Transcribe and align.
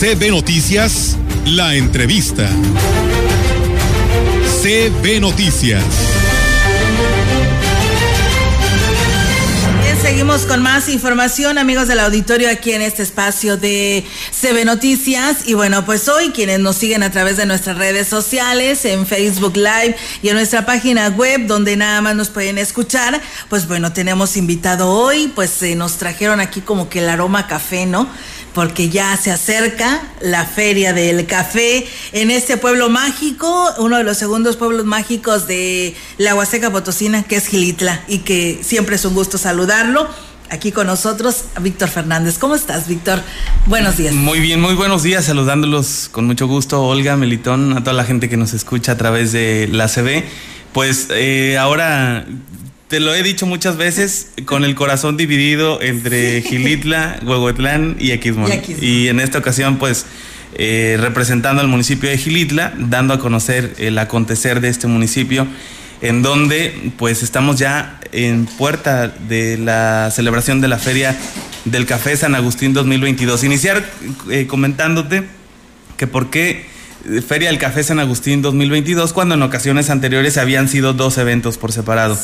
CB 0.00 0.30
Noticias, 0.30 1.18
la 1.44 1.74
entrevista. 1.74 2.48
CB 4.62 5.20
Noticias. 5.20 5.84
seguimos 10.00 10.46
con 10.46 10.62
más 10.62 10.88
información, 10.88 11.58
amigos 11.58 11.86
del 11.86 12.00
auditorio, 12.00 12.50
aquí 12.50 12.72
en 12.72 12.80
este 12.80 13.02
espacio 13.02 13.58
de 13.58 14.04
CB 14.32 14.64
Noticias. 14.64 15.46
Y 15.46 15.54
bueno, 15.54 15.84
pues 15.84 16.08
hoy 16.08 16.30
quienes 16.30 16.58
nos 16.58 16.76
siguen 16.76 17.02
a 17.02 17.10
través 17.10 17.36
de 17.36 17.44
nuestras 17.44 17.76
redes 17.76 18.08
sociales, 18.08 18.84
en 18.86 19.06
Facebook 19.06 19.56
Live 19.56 19.96
y 20.22 20.28
en 20.28 20.34
nuestra 20.34 20.64
página 20.64 21.08
web, 21.08 21.46
donde 21.46 21.76
nada 21.76 22.00
más 22.00 22.16
nos 22.16 22.30
pueden 22.30 22.56
escuchar, 22.58 23.20
pues 23.48 23.68
bueno, 23.68 23.92
tenemos 23.92 24.36
invitado 24.36 24.88
hoy, 24.88 25.30
pues 25.34 25.62
nos 25.76 25.98
trajeron 25.98 26.40
aquí 26.40 26.60
como 26.62 26.88
que 26.88 27.00
el 27.00 27.08
aroma 27.08 27.46
café, 27.46 27.84
¿no? 27.84 28.08
Porque 28.54 28.88
ya 28.88 29.16
se 29.16 29.30
acerca 29.30 30.02
la 30.20 30.44
feria 30.44 30.92
del 30.92 31.26
café 31.26 31.86
en 32.12 32.30
este 32.30 32.56
pueblo 32.56 32.88
mágico, 32.88 33.70
uno 33.78 33.96
de 33.98 34.04
los 34.04 34.16
segundos 34.16 34.56
pueblos 34.56 34.84
mágicos 34.84 35.46
de 35.46 35.94
la 36.18 36.34
Huasteca 36.34 36.70
Potosina, 36.70 37.22
que 37.22 37.36
es 37.36 37.46
Gilitla, 37.46 38.02
y 38.08 38.18
que 38.18 38.60
siempre 38.62 38.96
es 38.96 39.04
un 39.04 39.14
gusto 39.14 39.38
saludarlo. 39.38 40.08
Aquí 40.52 40.72
con 40.72 40.88
nosotros, 40.88 41.44
Víctor 41.60 41.88
Fernández. 41.88 42.36
¿Cómo 42.38 42.56
estás, 42.56 42.88
Víctor? 42.88 43.22
Buenos 43.66 43.96
días. 43.96 44.12
Muy 44.12 44.40
bien, 44.40 44.60
muy 44.60 44.74
buenos 44.74 45.04
días, 45.04 45.26
saludándolos 45.26 46.08
con 46.10 46.26
mucho 46.26 46.48
gusto, 46.48 46.82
Olga, 46.82 47.16
Melitón, 47.16 47.76
a 47.76 47.84
toda 47.84 47.92
la 47.92 48.02
gente 48.02 48.28
que 48.28 48.36
nos 48.36 48.52
escucha 48.52 48.92
a 48.92 48.96
través 48.96 49.30
de 49.30 49.68
la 49.70 49.86
CB. 49.86 50.24
Pues 50.72 51.06
eh, 51.10 51.56
ahora 51.56 52.26
te 52.90 52.98
lo 52.98 53.14
he 53.14 53.22
dicho 53.22 53.46
muchas 53.46 53.76
veces, 53.76 54.32
con 54.46 54.64
el 54.64 54.74
corazón 54.74 55.16
dividido 55.16 55.80
entre 55.80 56.42
Gilitla, 56.42 57.20
Huehuetlán 57.24 57.94
y 58.00 58.10
Aquismón. 58.10 58.50
Y, 58.80 59.06
en 59.06 59.20
esta 59.20 59.38
ocasión, 59.38 59.78
pues, 59.78 60.06
eh, 60.56 60.98
representando 61.00 61.62
al 61.62 61.68
municipio 61.68 62.10
de 62.10 62.18
Gilitla, 62.18 62.74
dando 62.76 63.14
a 63.14 63.20
conocer 63.20 63.74
el 63.78 63.96
acontecer 63.96 64.60
de 64.60 64.70
este 64.70 64.88
municipio, 64.88 65.46
en 66.00 66.22
donde, 66.22 66.90
pues, 66.96 67.22
estamos 67.22 67.60
ya 67.60 68.00
en 68.10 68.46
puerta 68.46 69.06
de 69.06 69.56
la 69.56 70.10
celebración 70.10 70.60
de 70.60 70.66
la 70.66 70.78
Feria 70.78 71.16
del 71.66 71.86
Café 71.86 72.16
San 72.16 72.34
Agustín 72.34 72.72
2022. 72.72 73.44
Iniciar 73.44 73.88
eh, 74.32 74.48
comentándote 74.48 75.22
que 75.96 76.08
por 76.08 76.30
qué 76.30 76.66
Feria 77.26 77.50
del 77.50 77.58
Café 77.58 77.84
San 77.84 78.00
Agustín 78.00 78.42
2022, 78.42 79.12
cuando 79.12 79.36
en 79.36 79.42
ocasiones 79.42 79.90
anteriores 79.90 80.36
habían 80.38 80.68
sido 80.68 80.92
dos 80.92 81.18
eventos 81.18 81.56
por 81.56 81.70
separado. 81.70 82.18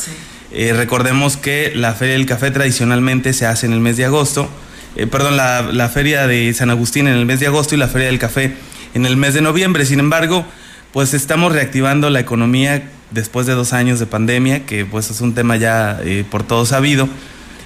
Eh, 0.53 0.73
recordemos 0.75 1.37
que 1.37 1.73
la 1.75 1.95
Feria 1.95 2.15
del 2.15 2.27
Café 2.27 2.51
tradicionalmente 2.51 3.33
se 3.33 3.47
hace 3.47 3.67
en 3.67 3.73
el 3.73 3.81
mes 3.81 3.97
de 3.97 4.05
agosto, 4.05 4.49
eh, 4.97 5.07
perdón, 5.07 5.37
la, 5.37 5.91
Feria 5.93 6.27
de 6.27 6.53
San 6.55 6.71
Agustín 6.71 7.07
en 7.07 7.15
el 7.15 7.27
mes 7.27 7.41
de 7.41 7.47
agosto 7.47 7.75
y 7.75 7.79
la 7.79 7.89
Feria 7.89 8.07
del 8.07 8.19
Café 8.19 8.55
en 8.95 9.05
el 9.07 9.17
mes 9.17 9.35
de 9.35 9.43
noviembre. 9.43 9.85
Sin 9.85 10.01
embargo, 10.01 10.47
pues 10.93 11.15
estamos 11.15 11.53
reactivando 11.53 12.09
la 12.11 12.21
economía 12.21 12.89
después 13.11 13.47
de 13.47 13.53
dos 13.53 13.73
años 13.73 13.99
de 13.99 14.07
pandemia, 14.07 14.65
que 14.65 14.87
pues 14.87 15.11
es 15.11 15.21
un 15.21 15.35
tema 15.35 15.57
ya 15.57 16.01
eh, 16.03 16.25
por 16.31 16.45
todos 16.45 16.69
sabido. 16.71 17.09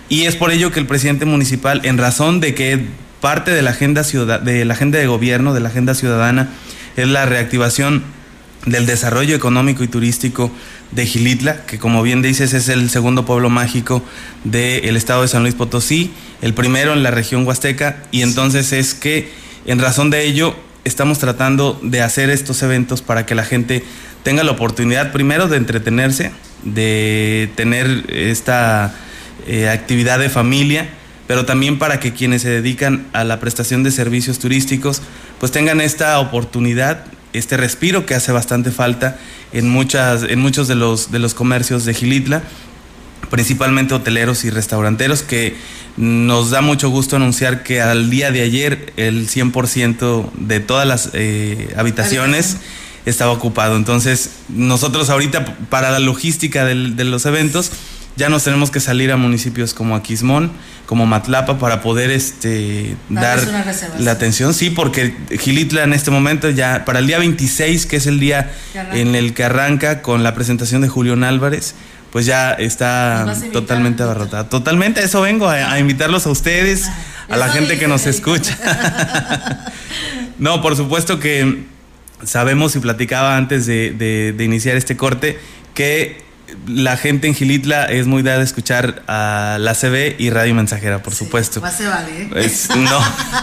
Y 0.08 0.24
es 0.24 0.34
por 0.34 0.50
ello 0.50 0.72
que 0.72 0.80
el 0.80 0.86
presidente 0.86 1.24
municipal, 1.24 1.82
en 1.84 1.98
razón 1.98 2.40
de 2.40 2.54
que 2.54 2.86
parte 3.20 3.52
de 3.52 3.62
la 3.62 3.70
agenda, 3.70 4.02
de 4.02 4.64
la 4.64 4.74
agenda 4.74 4.98
de 4.98 5.06
gobierno, 5.06 5.54
de 5.54 5.60
la 5.60 5.68
agenda 5.68 5.94
ciudadana, 5.94 6.48
es 6.96 7.06
la 7.06 7.26
reactivación 7.26 8.02
del 8.66 8.86
desarrollo 8.86 9.34
económico 9.34 9.82
y 9.82 9.88
turístico 9.88 10.50
de 10.90 11.06
Gilitla, 11.06 11.64
que 11.66 11.78
como 11.78 12.02
bien 12.02 12.22
dices 12.22 12.52
es 12.52 12.68
el 12.68 12.90
segundo 12.90 13.24
pueblo 13.24 13.48
mágico 13.48 14.02
del 14.44 14.96
estado 14.96 15.22
de 15.22 15.28
San 15.28 15.42
Luis 15.42 15.54
Potosí, 15.54 16.12
el 16.42 16.54
primero 16.54 16.92
en 16.92 17.02
la 17.02 17.10
región 17.10 17.46
huasteca, 17.46 18.02
y 18.10 18.22
entonces 18.22 18.72
es 18.72 18.94
que 18.94 19.30
en 19.66 19.78
razón 19.78 20.10
de 20.10 20.24
ello 20.24 20.54
estamos 20.84 21.18
tratando 21.18 21.78
de 21.82 22.02
hacer 22.02 22.30
estos 22.30 22.62
eventos 22.62 23.02
para 23.02 23.26
que 23.26 23.34
la 23.34 23.44
gente 23.44 23.84
tenga 24.22 24.44
la 24.44 24.52
oportunidad 24.52 25.12
primero 25.12 25.48
de 25.48 25.56
entretenerse, 25.56 26.32
de 26.64 27.50
tener 27.54 28.04
esta 28.08 28.94
eh, 29.46 29.68
actividad 29.68 30.18
de 30.18 30.28
familia, 30.28 30.88
pero 31.26 31.46
también 31.46 31.78
para 31.78 32.00
que 32.00 32.12
quienes 32.12 32.42
se 32.42 32.50
dedican 32.50 33.06
a 33.12 33.24
la 33.24 33.40
prestación 33.40 33.82
de 33.82 33.90
servicios 33.90 34.38
turísticos 34.38 35.00
pues 35.38 35.52
tengan 35.52 35.80
esta 35.80 36.18
oportunidad 36.18 37.06
este 37.32 37.56
respiro 37.56 38.06
que 38.06 38.14
hace 38.14 38.32
bastante 38.32 38.70
falta 38.70 39.18
en, 39.52 39.68
muchas, 39.68 40.22
en 40.24 40.40
muchos 40.40 40.68
de 40.68 40.74
los, 40.74 41.10
de 41.10 41.18
los 41.18 41.34
comercios 41.34 41.84
de 41.84 41.94
Gilitla, 41.94 42.42
principalmente 43.30 43.94
hoteleros 43.94 44.44
y 44.44 44.50
restauranteros, 44.50 45.22
que 45.22 45.54
nos 45.96 46.50
da 46.50 46.60
mucho 46.60 46.88
gusto 46.90 47.16
anunciar 47.16 47.62
que 47.62 47.80
al 47.80 48.10
día 48.10 48.30
de 48.30 48.42
ayer 48.42 48.92
el 48.96 49.28
100% 49.28 50.30
de 50.34 50.60
todas 50.60 50.86
las 50.86 51.10
eh, 51.12 51.72
habitaciones 51.76 52.58
estaba 53.06 53.32
ocupado. 53.32 53.76
Entonces, 53.76 54.30
nosotros 54.48 55.10
ahorita 55.10 55.56
para 55.68 55.90
la 55.90 55.98
logística 55.98 56.64
de 56.64 57.04
los 57.04 57.26
eventos, 57.26 57.70
ya 58.16 58.28
nos 58.28 58.44
tenemos 58.44 58.70
que 58.70 58.80
salir 58.80 59.12
a 59.12 59.16
municipios 59.16 59.74
como 59.74 59.96
Aquismón, 59.96 60.50
como 60.86 61.06
Matlapa 61.06 61.58
para 61.58 61.80
poder 61.80 62.10
este 62.10 62.96
dar 63.08 63.40
la 63.98 64.10
atención, 64.10 64.54
sí, 64.54 64.70
porque 64.70 65.14
Gilitla 65.38 65.84
en 65.84 65.92
este 65.92 66.10
momento 66.10 66.50
ya 66.50 66.84
para 66.84 66.98
el 66.98 67.06
día 67.06 67.18
26, 67.18 67.86
que 67.86 67.96
es 67.96 68.06
el 68.06 68.20
día 68.20 68.50
en 68.92 69.14
el 69.14 69.32
que 69.34 69.44
arranca 69.44 70.02
con 70.02 70.22
la 70.22 70.34
presentación 70.34 70.82
de 70.82 70.88
Julián 70.88 71.24
Álvarez, 71.24 71.74
pues 72.10 72.26
ya 72.26 72.52
está 72.52 73.36
totalmente 73.52 74.02
abarrotada. 74.02 74.48
Totalmente, 74.48 75.02
eso 75.02 75.20
vengo 75.20 75.48
a, 75.48 75.78
invitarlos 75.78 76.26
a 76.26 76.30
ustedes, 76.30 76.90
a 77.28 77.36
la 77.36 77.48
gente 77.48 77.78
que 77.78 77.86
nos 77.86 78.06
escucha. 78.06 78.58
no, 80.38 80.60
por 80.60 80.76
supuesto 80.76 81.20
que 81.20 81.64
sabemos 82.24 82.74
y 82.74 82.80
platicaba 82.80 83.36
antes 83.36 83.66
de 83.66 84.34
iniciar 84.40 84.76
este 84.76 84.96
corte 84.96 85.38
que 85.72 86.29
la 86.66 86.96
gente 86.96 87.26
en 87.26 87.34
Gilitla 87.34 87.84
es 87.84 88.06
muy 88.06 88.22
dada 88.22 88.40
a 88.40 88.44
escuchar 88.44 89.02
a 89.06 89.58
la 89.60 89.74
CB 89.74 90.16
y 90.18 90.30
Radio 90.30 90.54
Mensajera, 90.54 91.02
por 91.02 91.14
supuesto. 91.14 91.60
Más 91.60 91.76
se 91.76 91.86
vale. 91.86 92.30
¿eh? 92.34 92.52
no, 92.76 93.00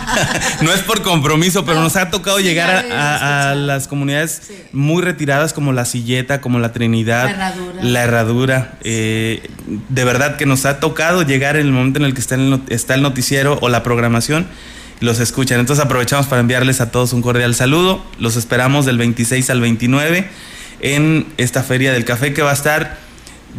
no 0.62 0.74
es 0.74 0.82
por 0.82 1.02
compromiso, 1.02 1.66
pero 1.66 1.82
nos 1.82 1.96
ha 1.96 2.10
tocado 2.10 2.40
llegar 2.40 2.86
a, 2.92 3.56
las 3.56 3.88
comunidades 3.88 4.42
muy 4.72 5.02
retiradas 5.02 5.54
como 5.54 5.74
la 5.74 5.86
Silleta, 5.86 6.42
como 6.42 6.60
la 6.60 6.72
Trinidad, 6.72 7.36
la 7.82 8.04
Herradura. 8.04 8.78
Eh, 8.84 9.50
de 9.90 10.04
verdad 10.04 10.38
que 10.38 10.46
nos 10.46 10.66
ha 10.66 10.80
tocado 10.80 11.24
llegar 11.24 11.56
en 11.56 11.68
el 11.68 11.72
momento 11.72 12.00
en 12.00 12.06
el 12.06 12.14
que 12.14 12.22
está 12.22 12.36
el, 12.36 12.62
está 12.70 12.96
el 12.96 13.02
noticiero 13.02 13.58
o 13.62 13.70
la 13.70 13.84
programación 13.84 14.48
los 15.00 15.20
escuchan. 15.20 15.60
Entonces 15.60 15.84
aprovechamos 15.86 16.26
para 16.28 16.42
enviarles 16.42 16.82
a 16.82 16.92
todos 16.92 17.14
un 17.14 17.22
cordial 17.22 17.54
saludo. 17.56 18.04
Los 18.20 18.36
esperamos 18.36 18.86
del 18.86 18.98
26 18.98 19.50
al 19.50 19.62
29 19.62 20.28
en 20.80 21.26
esta 21.38 21.64
feria 21.64 21.92
del 21.92 22.06
café 22.06 22.34
que 22.34 22.42
va 22.42 22.52
a 22.52 22.54
estar, 22.54 22.98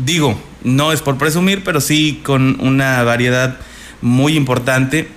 digo, 0.05 0.41
no 0.65 0.93
es 0.93 1.03
por 1.03 1.19
presumir, 1.19 1.62
pero 1.65 1.81
sí 1.81 2.21
con 2.23 2.61
una 2.61 3.03
variedad 3.03 3.59
muy 4.01 4.37
importante, 4.37 5.09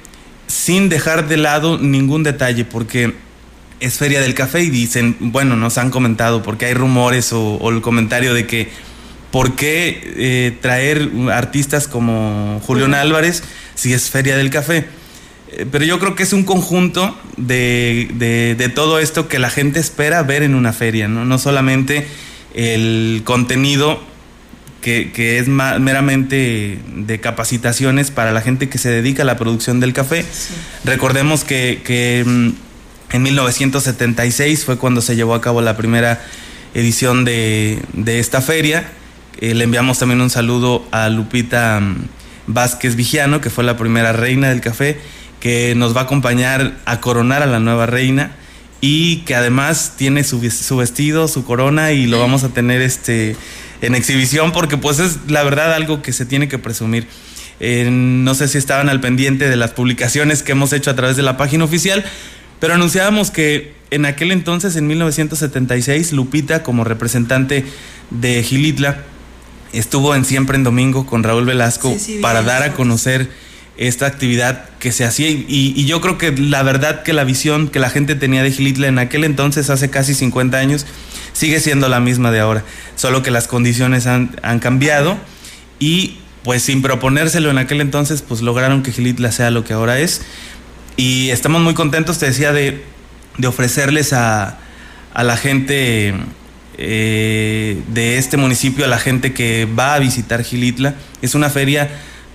sin 0.47 0.89
dejar 0.89 1.27
de 1.27 1.37
lado 1.37 1.77
ningún 1.77 2.23
detalle, 2.23 2.65
porque 2.65 3.13
es 3.79 3.97
feria 3.97 4.21
del 4.21 4.33
café 4.33 4.61
y 4.61 4.69
dicen, 4.69 5.17
bueno, 5.19 5.55
nos 5.55 5.77
han 5.77 5.89
comentado, 5.89 6.43
porque 6.43 6.65
hay 6.67 6.73
rumores 6.73 7.33
o, 7.33 7.69
el 7.69 7.81
comentario 7.81 8.33
de 8.33 8.45
que, 8.45 8.69
¿por 9.31 9.55
qué 9.55 10.13
eh, 10.17 10.57
traer 10.61 11.09
artistas 11.31 11.87
como 11.87 12.61
Julián 12.65 12.93
Álvarez 12.93 13.43
si 13.75 13.93
es 13.93 14.09
feria 14.09 14.37
del 14.37 14.49
café? 14.49 14.85
Eh, 15.51 15.65
pero 15.69 15.85
yo 15.85 15.99
creo 15.99 16.15
que 16.15 16.23
es 16.23 16.33
un 16.33 16.43
conjunto 16.43 17.17
de, 17.37 18.71
todo 18.75 18.99
esto 18.99 19.27
que 19.27 19.39
la 19.39 19.49
gente 19.49 19.79
espera 19.79 20.23
ver 20.23 20.43
en 20.43 20.55
una 20.55 20.73
feria, 20.73 21.07
no, 21.07 21.25
no 21.25 21.37
solamente 21.37 22.07
el 22.53 23.21
contenido 23.25 23.99
que, 24.81 25.39
es 25.39 25.47
meramente 25.47 26.79
de 26.95 27.19
capacitaciones 27.19 28.11
para 28.11 28.31
la 28.31 28.41
gente 28.41 28.67
que 28.67 28.77
se 28.77 28.89
dedica 28.89 29.23
a 29.23 29.25
la 29.25 29.37
producción 29.37 29.79
del 29.79 29.93
café. 29.93 30.25
Recordemos 30.83 31.43
que, 31.43 32.23
mm, 32.25 33.15
en 33.15 33.23
1976 33.23 34.65
fue 34.65 34.77
cuando 34.77 35.01
se 35.01 35.15
llevó 35.15 35.35
a 35.35 35.41
cabo 35.41 35.61
la 35.61 35.77
primera 35.77 36.21
edición 36.73 37.25
de, 37.25 37.79
esta 38.05 38.41
feria. 38.41 38.89
Eh, 39.39 39.53
le 39.53 39.63
enviamos 39.63 39.99
también 39.99 40.21
un 40.21 40.29
saludo 40.29 40.85
a 40.91 41.09
Lupita 41.09 41.79
mm, 41.79 42.07
Vázquez 42.47 42.95
Vigiano, 42.95 43.39
que 43.39 43.49
fue 43.49 43.63
la 43.63 43.77
primera 43.77 44.13
reina 44.13 44.49
del 44.49 44.61
café 44.61 44.97
que 45.41 45.75
nos 45.75 45.93
va 45.93 46.01
a 46.01 46.03
acompañar 46.05 46.77
a 46.85 47.01
coronar 47.01 47.43
a 47.43 47.47
la 47.47 47.59
nueva 47.59 47.87
reina 47.87 48.31
y 48.79 49.17
que 49.17 49.35
además 49.35 49.95
tiene 49.97 50.23
su, 50.23 50.39
vestido, 50.77 51.27
su 51.27 51.43
corona 51.43 51.91
y 51.91 52.07
lo 52.07 52.19
vamos 52.19 52.45
a 52.45 52.49
tener 52.49 52.81
este 52.81 53.35
en 53.81 53.95
exhibición 53.95 54.51
porque 54.51 54.77
pues 54.77 54.99
es 54.99 55.17
la 55.27 55.43
verdad 55.43 55.73
algo 55.73 56.01
que 56.01 56.13
se 56.13 56.25
tiene 56.25 56.47
que 56.47 56.59
presumir. 56.59 57.07
Eh, 57.59 57.89
no 57.91 58.33
sé 58.35 58.47
si 58.47 58.57
estaban 58.57 58.87
al 58.87 59.01
pendiente 59.01 59.49
de 59.49 59.55
las 59.55 59.71
publicaciones 59.71 60.43
que 60.43 60.53
hemos 60.53 60.71
hecho 60.73 60.91
a 60.91 60.95
través 60.95 61.17
de 61.17 61.23
la 61.23 61.37
página 61.37 61.63
oficial, 61.63 62.05
pero 62.59 62.75
anunciábamos 62.75 63.31
que 63.31 63.73
en 63.91 64.05
aquel 64.05 64.31
entonces, 64.31 64.75
en 64.77 64.87
1976, 64.87 66.13
Lupita, 66.13 66.63
como 66.63 66.83
representante 66.83 67.65
de 68.09 68.41
Gilitla, 68.43 69.03
estuvo 69.73 70.15
en 70.15 70.25
Siempre 70.25 70.57
en 70.57 70.63
Domingo 70.63 71.05
con 71.05 71.23
Raúl 71.23 71.45
Velasco 71.45 71.95
para 72.21 72.41
dar 72.41 72.63
a 72.63 72.73
conocer 72.73 73.29
esta 73.77 74.05
actividad 74.05 74.69
que 74.79 74.91
se 74.91 75.05
hacía 75.05 75.29
y, 75.29 75.85
yo 75.85 76.01
creo 76.01 76.17
que 76.17 76.31
la 76.31 76.61
verdad 76.63 77.03
que 77.03 77.13
la 77.13 77.23
visión 77.23 77.69
que 77.69 77.79
la 77.79 77.89
gente 77.89 78.15
tenía 78.15 78.43
de 78.43 78.51
Gilitla 78.51 78.87
en 78.87 78.99
aquel 78.99 79.23
entonces, 79.23 79.69
hace 79.69 79.89
casi 79.89 80.13
50 80.13 80.57
años, 80.57 80.85
sigue 81.33 81.59
siendo 81.59 81.89
la 81.89 81.99
misma 81.99 82.31
de 82.31 82.39
ahora, 82.39 82.63
solo 82.95 83.23
que 83.23 83.31
las 83.31 83.47
condiciones 83.47 84.07
han, 84.07 84.27
cambiado 84.59 85.17
y 85.79 86.17
pues 86.43 86.63
sin 86.63 86.81
proponérselo 86.81 87.49
en 87.49 87.57
aquel 87.57 87.81
entonces, 87.81 88.21
pues 88.21 88.41
lograron 88.41 88.83
que 88.83 88.91
Gilitla 88.91 89.31
sea 89.31 89.51
lo 89.51 89.63
que 89.63 89.73
ahora 89.73 89.99
es 89.99 90.21
y 90.97 91.29
estamos 91.29 91.61
muy 91.61 91.73
contentos, 91.73 92.19
te 92.19 92.27
decía, 92.27 92.51
de, 92.51 92.83
ofrecerles 93.47 94.13
a, 94.13 94.59
a 95.13 95.23
la 95.23 95.37
gente 95.37 96.13
eh, 96.77 97.81
de 97.87 98.17
este 98.17 98.37
municipio, 98.37 98.85
a 98.85 98.87
la 98.87 98.97
gente 98.97 99.33
que 99.33 99.65
va 99.65 99.93
a 99.93 99.99
visitar 99.99 100.43
Gilitla. 100.43 100.95
Es 101.21 101.35
una 101.35 101.49
feria 101.49 101.89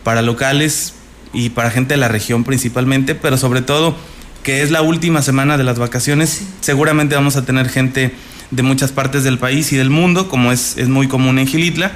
para 0.05 0.23
locales 0.23 0.95
y 1.37 1.51
para 1.51 1.71
gente 1.71 1.95
de 1.95 1.99
la 1.99 2.09
región 2.09 2.45
principalmente, 2.45 3.15
pero 3.15 3.37
sobre 3.37 3.61
todo 3.61 3.95
que 4.43 4.63
es 4.63 4.71
la 4.71 4.81
última 4.81 5.23
semana 5.23 5.59
de 5.59 5.65
las 5.65 5.79
vacaciones. 5.79 6.43
Seguramente 6.61 7.15
vamos 7.15 7.37
a 7.37 7.45
tener 7.45 7.69
gente 7.69 8.13
de 8.51 8.63
muchas 8.63 8.91
partes 8.93 9.23
del 9.23 9.39
país 9.39 9.73
y 9.73 9.77
del 9.77 9.91
mundo, 9.91 10.29
como 10.29 10.51
es, 10.51 10.79
es 10.79 10.89
muy 10.89 11.09
común 11.09 11.39
en 11.39 11.47
Gilitla. 11.47 11.93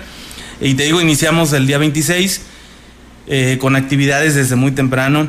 Y 0.61 0.75
te 0.75 0.83
digo, 0.83 1.01
iniciamos 1.01 1.53
el 1.53 1.67
día 1.67 1.79
26 1.79 2.43
eh, 3.29 3.57
con 3.61 3.77
actividades 3.77 4.35
desde 4.35 4.57
muy 4.57 4.73
temprano. 4.73 5.29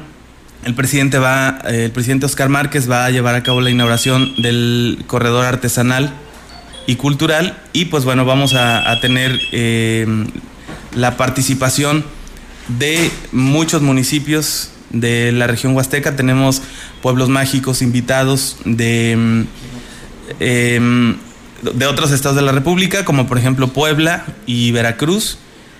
El 0.65 0.75
presidente 0.75 1.19
va, 1.19 1.59
eh, 1.67 1.85
el 1.85 1.91
presidente 1.91 2.25
Oscar 2.25 2.49
Márquez 2.49 2.89
va 2.89 3.05
a 3.05 3.11
llevar 3.11 3.35
a 3.35 3.43
cabo 3.43 3.61
la 3.61 3.69
inauguración 3.69 4.33
del 4.41 5.03
corredor 5.07 5.45
artesanal 5.45 6.11
y 6.87 6.95
cultural 6.95 7.57
y 7.73 7.85
pues 7.85 8.03
bueno 8.03 8.25
vamos 8.25 8.55
a, 8.55 8.99
tener 8.99 9.39
eh, 9.51 10.07
la 10.95 11.15
participación 11.15 12.03
de 12.77 13.11
muchos 13.31 13.81
municipios 13.81 14.71
de 14.91 15.31
la 15.31 15.47
región 15.47 15.75
huasteca. 15.75 16.15
Tenemos 16.15 16.61
pueblos 17.01 17.29
mágicos 17.29 17.81
invitados 17.81 18.57
de, 18.65 19.15
mm, 19.17 19.41
em, 20.39 21.17
de 21.61 21.85
otros 21.85 22.11
estados 22.11 22.35
de 22.35 22.41
la 22.41 22.51
República, 22.51 23.05
como 23.05 23.27
por 23.27 23.37
ejemplo 23.37 23.67
Puebla 23.69 24.25
y 24.45 24.71
Veracruz. 24.71 25.37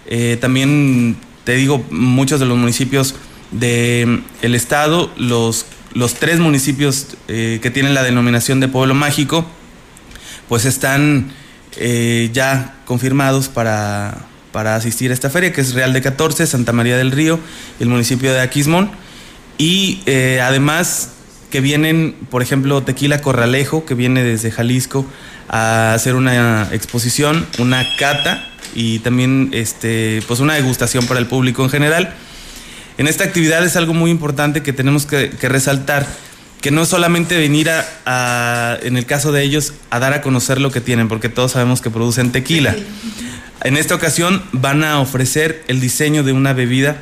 Eh, 0.08 0.38
también 0.40 1.18
te 1.44 1.56
digo, 1.56 1.84
muchos 1.90 2.40
de 2.40 2.46
los 2.46 2.58
municipios 2.58 3.16
del 3.52 4.24
el 4.42 4.56
estado, 4.56 5.12
los, 5.18 5.66
los 5.94 6.16
tres 6.16 6.40
municipios 6.40 7.18
eh, 7.28 7.60
que 7.62 7.72
tienen 7.72 7.94
la 7.94 8.04
denominación 8.04 8.60
de 8.60 8.68
pueblo 8.68 8.94
mágico, 8.94 9.46
pues 10.48 10.66
están 10.66 11.32
eh, 11.78 12.30
ya 12.34 12.76
confirmados 12.86 13.50
para, 13.50 14.28
para, 14.52 14.76
asistir 14.76 15.12
a 15.12 15.14
esta 15.14 15.30
feria, 15.30 15.54
que 15.54 15.62
es 15.62 15.74
Real 15.74 15.94
de 15.94 16.02
14, 16.02 16.46
Santa 16.48 16.74
María 16.74 16.98
del 16.98 17.12
Río, 17.12 17.40
el 17.80 17.90
municipio 17.90 18.34
de 18.34 18.42
Aquismón, 18.42 18.92
y 19.58 20.02
eh, 20.06 20.40
además 20.42 21.12
que 21.52 21.62
vienen, 21.62 22.16
por 22.30 22.42
ejemplo, 22.42 22.82
Tequila 22.82 23.22
Corralejo, 23.22 23.86
que 23.86 23.94
viene 23.94 24.24
desde 24.24 24.50
Jalisco 24.52 25.06
a 25.50 25.94
hacer 25.94 26.16
una 26.16 26.70
exposición, 26.72 27.46
una 27.60 27.86
cata 27.98 28.48
y 28.74 29.00
también 29.00 29.50
este, 29.52 30.24
pues 30.28 30.40
una 30.40 30.56
degustación 30.56 31.06
para 31.06 31.20
el 31.20 31.28
público 31.28 31.64
en 31.64 31.70
general. 31.70 32.16
En 32.98 33.08
esta 33.08 33.24
actividad 33.26 33.64
es 33.64 33.76
algo 33.76 33.94
muy 33.94 34.12
importante 34.12 34.64
que 34.64 34.74
tenemos 34.74 35.06
que, 35.06 35.30
resaltar, 35.42 36.08
que 36.62 36.72
no 36.72 36.84
es 36.84 36.90
solamente 36.90 37.38
venir 37.38 37.70
a, 37.70 38.78
en 38.82 38.98
el 38.98 39.06
caso 39.06 39.32
de 39.32 39.44
ellos, 39.44 39.74
a 39.90 40.00
dar 40.00 40.14
a 40.14 40.22
conocer 40.22 40.62
lo 40.62 40.72
que 40.72 40.82
tienen, 40.82 41.08
porque 41.08 41.28
todos 41.28 41.52
sabemos 41.52 41.82
que 41.82 41.90
producen 41.90 42.32
tequila. 42.32 42.76
En 43.64 43.78
esta 43.78 43.96
ocasión 43.96 44.42
van 44.52 44.84
a 44.84 45.00
ofrecer 45.00 45.64
el 45.68 45.80
diseño 45.80 46.24
de 46.24 46.34
una 46.34 46.54
bebida 46.54 46.98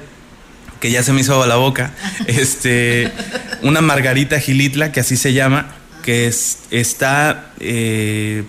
que 0.80 0.92
ya 0.92 1.04
se 1.04 1.14
me 1.14 1.22
hizo 1.22 1.42
a 1.42 1.48
la 1.48 1.56
boca, 1.56 1.94
este, 2.28 3.12
una 3.62 3.82
margarita 3.82 4.40
gilitla, 4.40 4.92
que 4.92 5.00
así 5.00 5.18
se 5.18 5.34
llama, 5.34 5.68
que 6.04 6.28
es, 6.28 6.60
está, 6.72 7.52
eh, 7.60 8.44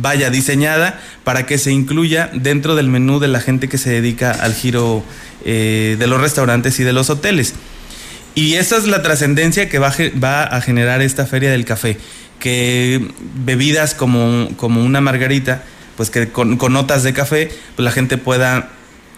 vaya, 0.00 0.30
diseñada 0.30 1.00
para 1.24 1.46
que 1.46 1.58
se 1.58 1.72
incluya 1.72 2.30
dentro 2.32 2.74
del 2.74 2.88
menú 2.88 3.18
de 3.18 3.28
la 3.28 3.40
gente 3.40 3.68
que 3.68 3.78
se 3.78 3.90
dedica 3.90 4.30
al 4.30 4.54
giro 4.54 5.04
eh, 5.44 5.96
de 5.98 6.06
los 6.06 6.20
restaurantes 6.20 6.78
y 6.80 6.84
de 6.84 6.92
los 6.92 7.10
hoteles. 7.10 7.54
Y 8.34 8.54
esa 8.54 8.76
es 8.76 8.86
la 8.86 9.02
trascendencia 9.02 9.68
que 9.68 9.78
va 9.78 9.88
a, 10.42 10.60
generar 10.60 11.00
esta 11.00 11.24
feria 11.24 11.50
del 11.50 11.64
café, 11.64 11.96
que 12.38 13.08
bebidas 13.44 13.94
como, 13.94 14.48
como 14.56 14.84
una 14.84 15.00
margarita, 15.00 15.64
pues 15.96 16.10
que 16.10 16.30
con, 16.30 16.56
con 16.56 16.72
notas 16.72 17.02
de 17.02 17.12
café, 17.12 17.50
pues 17.74 17.84
la 17.84 17.90
gente 17.90 18.18
pueda 18.18 18.70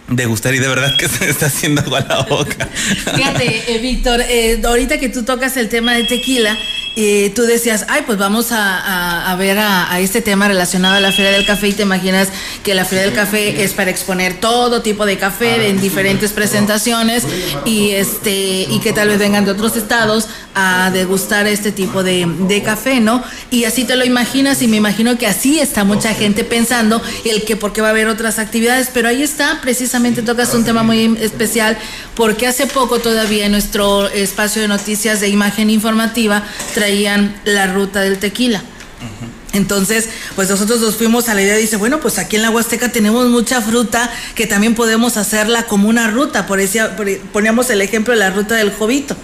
degustar 0.09 0.55
y 0.55 0.59
de 0.59 0.67
verdad 0.67 0.95
que 0.97 1.07
se 1.09 1.29
está 1.29 1.47
haciendo 1.47 1.81
agua 1.81 2.05
la 2.07 2.23
boca. 2.23 2.67
Fíjate, 3.15 3.75
eh, 3.75 3.79
Víctor, 3.79 4.21
eh, 4.21 4.61
ahorita 4.63 4.99
que 4.99 5.09
tú 5.09 5.23
tocas 5.23 5.57
el 5.57 5.69
tema 5.69 5.93
de 5.93 6.03
tequila, 6.05 6.57
y 7.01 7.29
tú 7.29 7.43
decías, 7.43 7.85
ay, 7.87 8.03
pues 8.05 8.17
vamos 8.17 8.47
a, 8.51 9.33
ver 9.39 9.57
a, 9.57 9.97
este 10.01 10.21
tema 10.21 10.49
relacionado 10.49 10.95
a 10.95 10.99
la 10.99 11.13
Feria 11.13 11.31
del 11.31 11.45
Café 11.45 11.69
y 11.69 11.73
te 11.73 11.83
imaginas 11.83 12.27
que 12.61 12.75
la 12.75 12.83
Feria 12.83 13.05
del 13.05 13.13
Café 13.13 13.63
es 13.63 13.71
para 13.71 13.89
exponer 13.89 14.41
todo 14.41 14.81
tipo 14.81 15.05
de 15.05 15.17
café 15.17 15.51
ah, 15.51 15.67
en 15.67 15.79
diferentes 15.79 16.33
presentaciones 16.33 17.23
y 17.63 17.91
este 17.91 18.67
y 18.69 18.79
que 18.83 18.91
tal 18.91 19.07
vez 19.07 19.17
vengan 19.17 19.45
de 19.45 19.51
otros 19.51 19.77
estados 19.77 20.27
a 20.55 20.91
degustar 20.91 21.47
este 21.47 21.71
tipo 21.71 22.03
de, 22.03 22.25
de 22.25 22.63
café, 22.63 22.99
¿no? 22.99 23.23
Y 23.49 23.63
así 23.63 23.85
te 23.85 23.95
lo 23.95 24.03
imaginas 24.03 24.61
y 24.61 24.67
me 24.67 24.75
imagino 24.75 25.17
que 25.17 25.25
así 25.25 25.57
está 25.57 25.85
mucha 25.85 26.13
gente 26.13 26.43
pensando 26.43 27.01
el 27.23 27.43
que 27.43 27.55
porque 27.55 27.79
va 27.79 27.87
a 27.87 27.91
haber 27.91 28.09
otras 28.09 28.39
actividades, 28.39 28.89
pero 28.93 29.07
ahí 29.07 29.23
está, 29.23 29.61
precisamente 29.61 30.21
tocas 30.21 30.53
un 30.53 30.65
tema 30.65 30.83
muy 30.83 31.17
especial 31.21 31.77
porque 32.15 32.45
hace 32.45 32.67
poco 32.67 32.99
todavía 32.99 33.45
en 33.45 33.53
nuestro 33.53 34.09
espacio 34.09 34.61
de 34.61 34.67
noticias 34.67 35.21
de 35.21 35.29
imagen 35.29 35.69
informativa 35.69 36.43
traían 36.89 37.35
la 37.45 37.67
ruta 37.67 38.01
del 38.01 38.17
tequila. 38.17 38.63
Entonces, 39.53 40.09
pues 40.35 40.49
nosotros 40.49 40.79
nos 40.81 40.95
fuimos 40.95 41.29
a 41.29 41.35
la 41.35 41.41
idea 41.43 41.55
dice, 41.55 41.77
bueno, 41.77 41.99
pues 41.99 42.17
aquí 42.17 42.35
en 42.35 42.41
la 42.41 42.49
Huasteca 42.49 42.91
tenemos 42.91 43.27
mucha 43.27 43.61
fruta 43.61 44.11
que 44.33 44.47
también 44.47 44.73
podemos 44.73 45.15
hacerla 45.15 45.63
como 45.63 45.87
una 45.87 46.09
ruta. 46.09 46.47
Por 46.47 46.59
eso 46.59 46.89
poníamos 47.31 47.69
el 47.69 47.81
ejemplo 47.81 48.13
de 48.13 48.19
la 48.19 48.31
ruta 48.31 48.55
del 48.55 48.71
Jovito. 48.71 49.15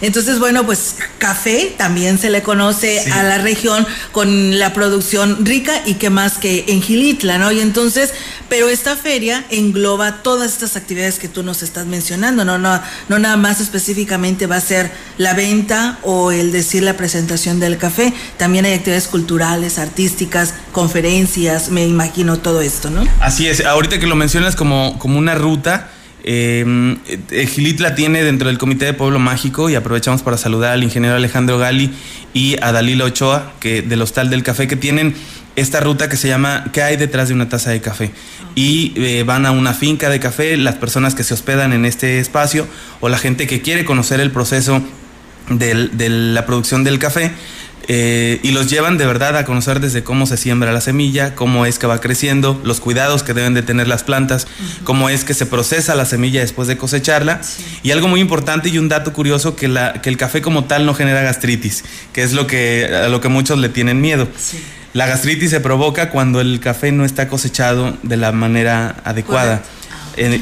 Entonces, 0.00 0.38
bueno, 0.38 0.64
pues 0.64 0.96
café 1.18 1.74
también 1.76 2.18
se 2.18 2.30
le 2.30 2.42
conoce 2.42 3.00
a 3.12 3.22
la 3.22 3.38
región 3.38 3.86
con 4.12 4.58
la 4.58 4.72
producción 4.72 5.44
rica 5.44 5.82
y 5.86 5.94
que 5.94 6.10
más 6.10 6.38
que 6.38 6.64
en 6.68 6.82
Gilitla, 6.82 7.38
¿no? 7.38 7.50
Y 7.52 7.60
entonces, 7.60 8.12
pero 8.48 8.68
esta 8.68 8.96
feria 8.96 9.44
engloba 9.50 10.22
todas 10.22 10.52
estas 10.52 10.76
actividades 10.76 11.18
que 11.18 11.28
tú 11.28 11.42
nos 11.42 11.62
estás 11.62 11.86
mencionando, 11.86 12.44
no, 12.44 12.58
no, 12.58 12.80
no 13.08 13.18
nada 13.18 13.36
más 13.36 13.60
específicamente 13.60 14.46
va 14.46 14.56
a 14.56 14.60
ser 14.60 14.90
la 15.16 15.34
venta 15.34 15.98
o 16.02 16.32
el 16.32 16.52
decir 16.52 16.82
la 16.82 16.96
presentación 16.96 17.60
del 17.60 17.78
café, 17.78 18.12
también 18.36 18.64
hay 18.64 18.74
actividades 18.74 19.08
culturales, 19.08 19.78
artísticas, 19.78 20.54
conferencias, 20.72 21.70
me 21.70 21.86
imagino 21.86 22.38
todo 22.38 22.60
esto, 22.60 22.90
¿no? 22.90 23.06
Así 23.20 23.48
es, 23.48 23.64
ahorita 23.64 23.98
que 23.98 24.06
lo 24.06 24.16
mencionas 24.16 24.56
como, 24.56 24.98
como 24.98 25.18
una 25.18 25.34
ruta, 25.34 25.90
eh, 26.30 27.46
Gilitla 27.46 27.94
tiene 27.94 28.22
dentro 28.22 28.48
del 28.48 28.58
Comité 28.58 28.84
de 28.84 28.92
Pueblo 28.92 29.18
Mágico 29.18 29.70
y 29.70 29.76
aprovechamos 29.76 30.22
para 30.22 30.36
saludar 30.36 30.72
al 30.72 30.82
ingeniero 30.82 31.16
Alejandro 31.16 31.58
Gali 31.58 31.90
y 32.34 32.56
a 32.60 32.70
Dalila 32.70 33.06
Ochoa 33.06 33.54
que, 33.60 33.80
del 33.80 34.02
Hostal 34.02 34.28
del 34.28 34.42
Café 34.42 34.68
que 34.68 34.76
tienen 34.76 35.14
esta 35.56 35.80
ruta 35.80 36.10
que 36.10 36.18
se 36.18 36.28
llama 36.28 36.66
¿Qué 36.70 36.82
hay 36.82 36.98
detrás 36.98 37.28
de 37.28 37.34
una 37.34 37.48
taza 37.48 37.70
de 37.70 37.80
café? 37.80 38.10
Y 38.54 38.92
eh, 38.96 39.22
van 39.22 39.46
a 39.46 39.52
una 39.52 39.72
finca 39.72 40.10
de 40.10 40.20
café, 40.20 40.58
las 40.58 40.74
personas 40.74 41.14
que 41.14 41.24
se 41.24 41.32
hospedan 41.32 41.72
en 41.72 41.86
este 41.86 42.18
espacio 42.18 42.68
o 43.00 43.08
la 43.08 43.16
gente 43.16 43.46
que 43.46 43.62
quiere 43.62 43.86
conocer 43.86 44.20
el 44.20 44.30
proceso 44.30 44.82
de 45.48 46.08
la 46.10 46.44
producción 46.44 46.84
del 46.84 46.98
café 46.98 47.32
eh, 47.90 48.38
y 48.42 48.50
los 48.50 48.68
llevan 48.68 48.98
de 48.98 49.06
verdad 49.06 49.34
a 49.38 49.46
conocer 49.46 49.80
desde 49.80 50.04
cómo 50.04 50.26
se 50.26 50.36
siembra 50.36 50.72
la 50.72 50.82
semilla, 50.82 51.34
cómo 51.34 51.64
es 51.64 51.78
que 51.78 51.86
va 51.86 52.00
creciendo, 52.00 52.60
los 52.62 52.80
cuidados 52.80 53.22
que 53.22 53.32
deben 53.32 53.54
de 53.54 53.62
tener 53.62 53.88
las 53.88 54.04
plantas, 54.04 54.46
cómo 54.84 55.08
es 55.08 55.24
que 55.24 55.32
se 55.32 55.46
procesa 55.46 55.94
la 55.94 56.04
semilla 56.04 56.40
después 56.40 56.68
de 56.68 56.76
cosecharla. 56.76 57.40
Y 57.82 57.90
algo 57.90 58.06
muy 58.06 58.20
importante 58.20 58.68
y 58.68 58.76
un 58.76 58.90
dato 58.90 59.14
curioso, 59.14 59.56
que, 59.56 59.68
la, 59.68 60.02
que 60.02 60.10
el 60.10 60.18
café 60.18 60.42
como 60.42 60.64
tal 60.64 60.84
no 60.84 60.92
genera 60.92 61.22
gastritis, 61.22 61.82
que 62.12 62.22
es 62.22 62.34
lo 62.34 62.46
que, 62.46 62.90
a 62.94 63.08
lo 63.08 63.22
que 63.22 63.28
muchos 63.28 63.58
le 63.58 63.70
tienen 63.70 64.02
miedo. 64.02 64.28
La 64.92 65.06
gastritis 65.06 65.50
se 65.50 65.60
provoca 65.60 66.10
cuando 66.10 66.42
el 66.42 66.60
café 66.60 66.92
no 66.92 67.06
está 67.06 67.28
cosechado 67.28 67.96
de 68.02 68.18
la 68.18 68.32
manera 68.32 68.96
adecuada 69.04 69.62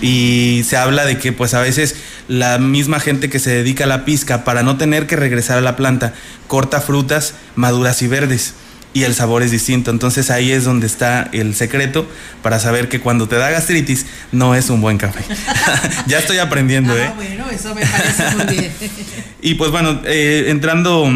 y 0.02 0.64
se 0.64 0.76
habla 0.76 1.04
de 1.04 1.18
que 1.18 1.32
pues 1.32 1.54
a 1.54 1.60
veces 1.60 1.96
la 2.28 2.58
misma 2.58 3.00
gente 3.00 3.28
que 3.28 3.38
se 3.38 3.50
dedica 3.50 3.84
a 3.84 3.86
la 3.86 4.04
pizca 4.04 4.44
para 4.44 4.62
no 4.62 4.76
tener 4.76 5.06
que 5.06 5.16
regresar 5.16 5.58
a 5.58 5.60
la 5.60 5.76
planta 5.76 6.14
corta 6.46 6.80
frutas 6.80 7.34
maduras 7.54 8.02
y 8.02 8.08
verdes 8.08 8.54
y 8.96 9.04
el 9.04 9.14
sabor 9.14 9.42
es 9.42 9.50
distinto. 9.50 9.90
Entonces 9.90 10.30
ahí 10.30 10.50
es 10.50 10.64
donde 10.64 10.86
está 10.86 11.28
el 11.32 11.54
secreto 11.54 12.08
para 12.42 12.58
saber 12.58 12.88
que 12.88 12.98
cuando 12.98 13.28
te 13.28 13.36
da 13.36 13.50
gastritis 13.50 14.06
no 14.32 14.54
es 14.54 14.70
un 14.70 14.80
buen 14.80 14.96
café. 14.96 15.22
ya 16.06 16.18
estoy 16.18 16.38
aprendiendo, 16.38 16.94
ah, 16.94 17.04
¿eh? 17.04 17.12
bueno, 17.14 17.44
eso 17.50 17.74
me 17.74 17.84
parece 17.84 18.34
muy 18.34 18.56
bien. 18.56 18.72
y 19.42 19.54
pues 19.54 19.70
bueno, 19.70 20.00
eh, 20.06 20.46
entrando 20.48 21.12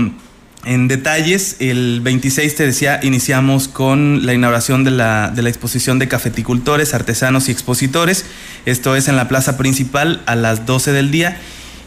en 0.65 0.89
detalles, 0.89 1.57
el 1.59 2.01
26, 2.03 2.55
te 2.55 2.67
decía, 2.67 3.01
iniciamos 3.03 3.67
con 3.67 4.27
la 4.27 4.35
inauguración 4.35 4.85
de 4.85 4.91
la, 4.91 5.33
exposición 5.47 5.99
de 5.99 6.07
cafeticultores, 6.07 6.93
artesanos 6.93 7.49
y 7.49 7.53
expositores. 7.53 8.27
Esto 8.67 8.95
es 8.95 9.09
en 9.09 9.17
la 9.17 9.27
plaza 9.27 9.57
principal 9.57 10.23
a 10.27 10.37
las 10.37 10.67
12 10.67 10.93
del 10.93 11.11
día. 11.11 11.39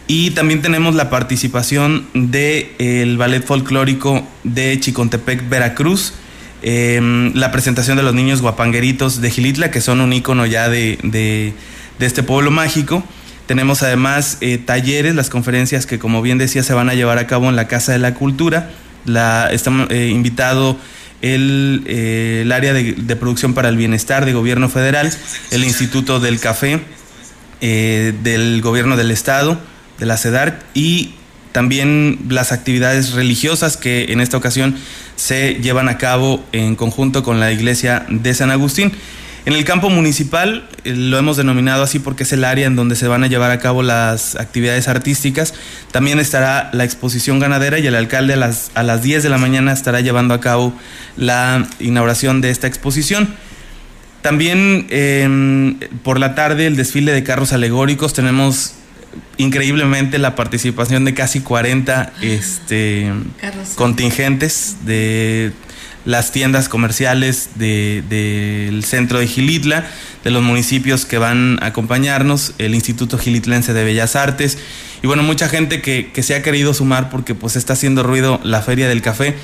Y 0.07 0.31
también 0.31 0.61
tenemos 0.61 0.95
la 0.95 1.09
participación 1.09 2.07
del 2.13 3.17
ballet 3.17 3.45
folclórico 3.45 4.27
de 4.43 4.79
Chicontepec, 4.79 5.47
Veracruz. 5.47 6.13
Em, 6.63 7.33
la 7.35 7.51
presentación 7.51 7.97
de 7.97 8.03
los 8.03 8.15
niños 8.15 8.41
guapangueritos 8.41 9.21
de 9.21 9.29
Gilitla, 9.29 9.69
que 9.69 9.81
son 9.81 10.01
un 10.01 10.13
ícono 10.13 10.45
ya 10.45 10.67
de 10.67 11.53
este 11.99 12.23
pueblo 12.23 12.49
mágico. 12.49 13.03
Tenemos 13.47 13.83
además 13.83 14.37
eh, 14.41 14.57
talleres, 14.57 15.15
las 15.15 15.29
conferencias 15.29 15.85
que 15.85 15.99
como 15.99 16.21
bien 16.21 16.37
decía 16.37 16.63
se 16.63 16.73
van 16.73 16.89
a 16.89 16.93
llevar 16.93 17.17
a 17.17 17.27
cabo 17.27 17.49
en 17.49 17.55
la 17.55 17.67
Casa 17.67 17.91
de 17.91 17.99
la 17.99 18.13
Cultura. 18.13 18.69
La, 19.05 19.51
estamos 19.51 19.89
eh, 19.89 20.07
invitado 20.07 20.77
el, 21.21 21.83
eh, 21.87 22.49
área 22.53 22.73
de, 22.73 22.93
de, 22.93 23.15
producción 23.15 23.53
para 23.53 23.69
el 23.69 23.77
bienestar 23.77 24.25
de 24.25 24.33
gobierno 24.33 24.69
federal, 24.69 25.11
el 25.51 25.63
Instituto 25.63 26.19
del 26.19 26.39
Café 26.39 26.79
eh, 27.65 28.13
del 28.23 28.61
gobierno 28.61 28.97
del 28.97 29.09
estado, 29.09 29.57
de 29.97 30.05
la 30.05 30.17
CEDAR 30.17 30.59
y 30.73 31.13
también 31.53 32.19
las 32.27 32.51
actividades 32.51 33.13
religiosas 33.13 33.77
que 33.77 34.07
en 34.09 34.19
esta 34.19 34.35
ocasión 34.35 34.75
se 35.15 35.53
llevan 35.61 35.87
a 35.87 35.97
cabo 35.97 36.43
en 36.51 36.75
conjunto 36.75 37.23
con 37.23 37.39
la 37.39 37.53
iglesia 37.53 38.05
de 38.09 38.33
San 38.33 38.51
Agustín. 38.51 38.91
En 39.45 39.53
el 39.53 39.65
campo 39.65 39.89
municipal 39.89 40.67
eh, 40.85 40.93
lo 40.95 41.17
hemos 41.17 41.35
denominado 41.35 41.83
así 41.83 41.99
porque 41.99 42.23
es 42.23 42.31
el 42.31 42.45
área 42.45 42.65
en 42.65 42.75
donde 42.75 42.95
se 42.95 43.07
van 43.07 43.23
a 43.23 43.27
llevar 43.27 43.51
a 43.51 43.59
cabo 43.59 43.83
las 43.83 44.35
actividades 44.35 44.87
artísticas. 44.87 45.53
También 45.91 46.19
estará 46.19 46.69
la 46.71 46.85
exposición 46.85 47.39
ganadera 47.39 47.77
y 47.79 47.87
el 47.87 47.95
alcalde 47.95 48.33
a 48.33 48.37
las, 48.37 48.71
a 48.73 48.83
las 48.83 49.03
10 49.03 49.21
de 49.23 49.29
la 49.29 49.37
mañana 49.37 49.73
estará 49.73 49.99
llevando 49.99 50.33
a 50.33 50.39
cabo 50.39 50.73
la 51.17 51.67
inauguración 51.79 52.39
de 52.39 52.51
esta 52.51 52.67
exposición. 52.67 53.35
También 54.21 54.87
eh, 54.89 55.75
por 56.03 56.19
la 56.19 56.35
tarde 56.35 56.65
el 56.65 56.77
desfile 56.77 57.11
de 57.11 57.23
carros 57.23 57.51
alegóricos. 57.51 58.13
Tenemos 58.13 58.75
increíblemente 59.37 60.17
la 60.17 60.35
participación 60.35 61.03
de 61.05 61.13
casi 61.13 61.41
40 61.41 62.13
este, 62.21 63.11
contingentes 63.75 64.77
de 64.85 65.51
las 66.05 66.31
tiendas 66.31 66.69
comerciales 66.69 67.49
del 67.55 68.07
de, 68.09 68.81
centro 68.83 69.19
de 69.19 69.27
Gilitla, 69.27 69.85
de 70.23 70.31
los 70.31 70.43
municipios 70.43 71.05
que 71.05 71.17
van 71.17 71.59
a 71.61 71.67
acompañarnos, 71.67 72.53
el 72.57 72.75
Instituto 72.75 73.17
Gilitlense 73.17 73.73
de 73.73 73.83
Bellas 73.83 74.15
Artes 74.15 74.57
y 75.03 75.07
bueno, 75.07 75.21
mucha 75.21 75.49
gente 75.49 75.81
que, 75.81 76.11
que 76.13 76.23
se 76.23 76.33
ha 76.33 76.41
querido 76.41 76.73
sumar 76.73 77.09
porque 77.09 77.35
pues 77.35 77.57
está 77.57 77.73
haciendo 77.73 78.03
ruido 78.03 78.39
la 78.43 78.61
Feria 78.61 78.87
del 78.87 79.01
Café. 79.01 79.35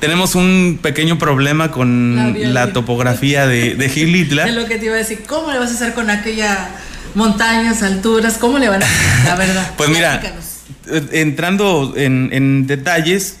Tenemos 0.00 0.34
un 0.34 0.78
pequeño 0.82 1.18
problema 1.18 1.70
con 1.70 2.16
la, 2.16 2.30
la 2.48 2.72
topografía 2.72 3.46
de, 3.46 3.74
de 3.74 3.88
Gilitla. 3.90 4.44
Es 4.48 4.54
lo 4.54 4.66
que 4.66 4.76
te 4.76 4.86
iba 4.86 4.94
a 4.94 4.98
decir, 4.98 5.22
¿cómo 5.26 5.52
le 5.52 5.58
vas 5.58 5.70
a 5.70 5.74
hacer 5.74 5.92
con 5.92 6.08
aquella 6.08 6.70
montañas, 7.14 7.82
alturas? 7.82 8.38
¿Cómo 8.38 8.58
le 8.58 8.68
van 8.68 8.82
a 8.82 8.86
hacer? 8.86 9.24
La 9.26 9.36
verdad. 9.36 9.70
pues 9.76 9.90
mira, 9.90 10.22
entrando 11.12 11.92
en, 11.96 12.30
en 12.32 12.66
detalles, 12.66 13.36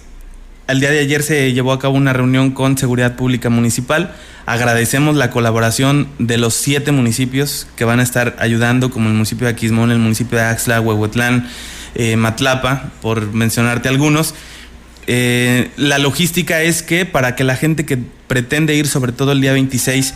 al 0.66 0.80
día 0.80 0.90
de 0.90 1.00
ayer 1.00 1.22
se 1.22 1.52
llevó 1.52 1.72
a 1.72 1.78
cabo 1.78 1.96
una 1.96 2.12
reunión 2.12 2.50
con 2.50 2.78
Seguridad 2.78 3.16
Pública 3.16 3.50
Municipal. 3.50 4.14
Agradecemos 4.46 5.16
la 5.16 5.30
colaboración 5.30 6.08
de 6.18 6.38
los 6.38 6.54
siete 6.54 6.92
municipios 6.92 7.66
que 7.76 7.84
van 7.84 8.00
a 8.00 8.02
estar 8.02 8.36
ayudando, 8.38 8.90
como 8.90 9.08
el 9.08 9.14
municipio 9.14 9.46
de 9.46 9.52
Aquismón, 9.52 9.90
el 9.90 9.98
municipio 9.98 10.38
de 10.38 10.44
Axla, 10.44 10.80
Huehuetlán, 10.80 11.48
eh, 11.94 12.16
Matlapa, 12.16 12.90
por 13.02 13.32
mencionarte 13.32 13.88
algunos. 13.88 14.34
Eh, 15.06 15.70
la 15.76 15.98
logística 15.98 16.62
es 16.62 16.82
que 16.82 17.04
para 17.04 17.36
que 17.36 17.44
la 17.44 17.56
gente 17.56 17.84
que 17.84 17.98
pretende 18.26 18.74
ir, 18.74 18.86
sobre 18.86 19.12
todo 19.12 19.32
el 19.32 19.40
día 19.40 19.52
26, 19.52 20.14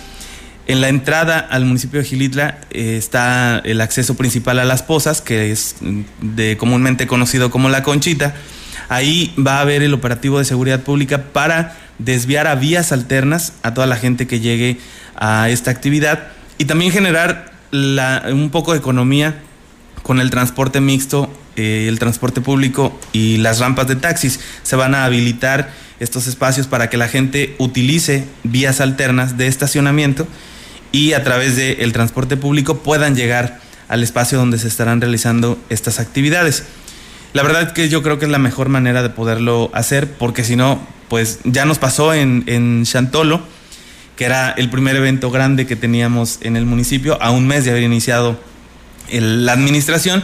en 0.67 0.81
la 0.83 0.89
entrada 0.89 1.39
al 1.39 1.65
municipio 1.65 2.01
de 2.01 2.07
Gilitla 2.07 2.59
eh, 2.71 2.97
está 2.99 3.61
el 3.65 3.81
acceso 3.81 4.15
principal 4.17 4.59
a 4.59 4.65
las 4.65 4.83
pozas, 4.83 5.21
que 5.21 5.51
es 5.51 5.77
de, 6.21 6.57
comúnmente 6.57 7.07
conocido 7.07 7.51
como 7.51 7.69
la 7.69 7.83
Conchita. 7.83 8.35
Ahí 8.89 9.35
va 9.39 9.59
a 9.59 9.61
haber 9.61 9.83
el 9.83 9.95
operativo 9.95 10.39
de 10.39 10.45
seguridad 10.45 10.81
pública 10.81 11.25
para 11.33 11.77
desviar 11.99 12.47
a 12.47 12.55
vías 12.55 12.93
alternas 12.93 13.53
a 13.63 13.75
toda 13.75 13.87
la 13.87 13.97
gente 13.97 14.27
que 14.27 14.41
llegue 14.41 14.79
a 15.17 15.51
esta 15.51 15.71
actividad 15.71 16.29
y 16.59 16.65
también 16.65 16.93
generar 16.93 17.53
un 17.73 18.49
poco 18.51 18.73
de 18.73 18.79
economía 18.79 19.41
con 20.03 20.21
el 20.21 20.31
transporte 20.31 20.81
mixto, 20.81 21.31
eh, 21.57 21.87
el 21.89 21.99
transporte 21.99 22.41
público 22.41 22.99
y 23.13 23.37
las 23.39 23.59
rampas 23.59 23.89
de 23.89 23.97
taxis. 23.97 24.41
Se 24.63 24.77
van 24.77 24.95
a 24.95 25.05
habilitar 25.05 25.71
estos 26.01 26.27
espacios 26.27 26.67
para 26.67 26.89
que 26.89 26.97
la 26.97 27.09
gente 27.09 27.55
utilice 27.59 28.25
vías 28.45 28.81
alternas 28.81 29.37
de 29.37 29.49
estacionamiento 29.49 30.27
y 30.93 31.13
a 31.13 31.25
través 31.25 31.57
del 31.57 31.81
el 31.81 31.93
transporte 31.93 32.37
público 32.37 32.79
puedan 32.79 33.15
llegar 33.15 33.61
al 33.89 34.03
espacio 34.03 34.39
donde 34.39 34.59
se 34.59 34.69
estarán 34.69 35.01
realizando 35.01 35.59
estas 35.69 35.99
actividades. 36.01 36.65
La 37.33 37.43
verdad 37.43 37.63
es 37.63 37.73
que 37.73 37.89
yo 37.89 38.03
creo 38.03 38.19
que 38.19 38.25
es 38.25 38.31
la 38.31 38.39
mejor 38.39 38.69
manera 38.69 39.03
de 39.03 39.11
poderlo 39.11 39.71
hacer, 39.75 40.11
porque 40.13 40.45
si 40.45 40.57
no, 40.57 40.81
pues 41.09 41.41
ya 41.45 41.65
nos 41.65 41.79
pasó 41.79 42.15
en, 42.15 42.45
en 42.47 42.85
Chantolo, 42.85 43.43
que 44.17 44.25
era 44.25 44.51
el 44.51 44.71
primer 44.71 44.97
evento 44.97 45.31
grande 45.31 45.67
que 45.67 45.77
teníamos 45.77 46.39
en 46.43 46.57
el 46.57 46.67
municipio, 46.67 47.21
a 47.23 47.31
un 47.31 47.47
mes 47.47 47.65
de 47.65 47.71
haber 47.71 47.83
iniciado 47.83 48.41
el, 49.09 49.47
la 49.47 49.53
administración. 49.53 50.23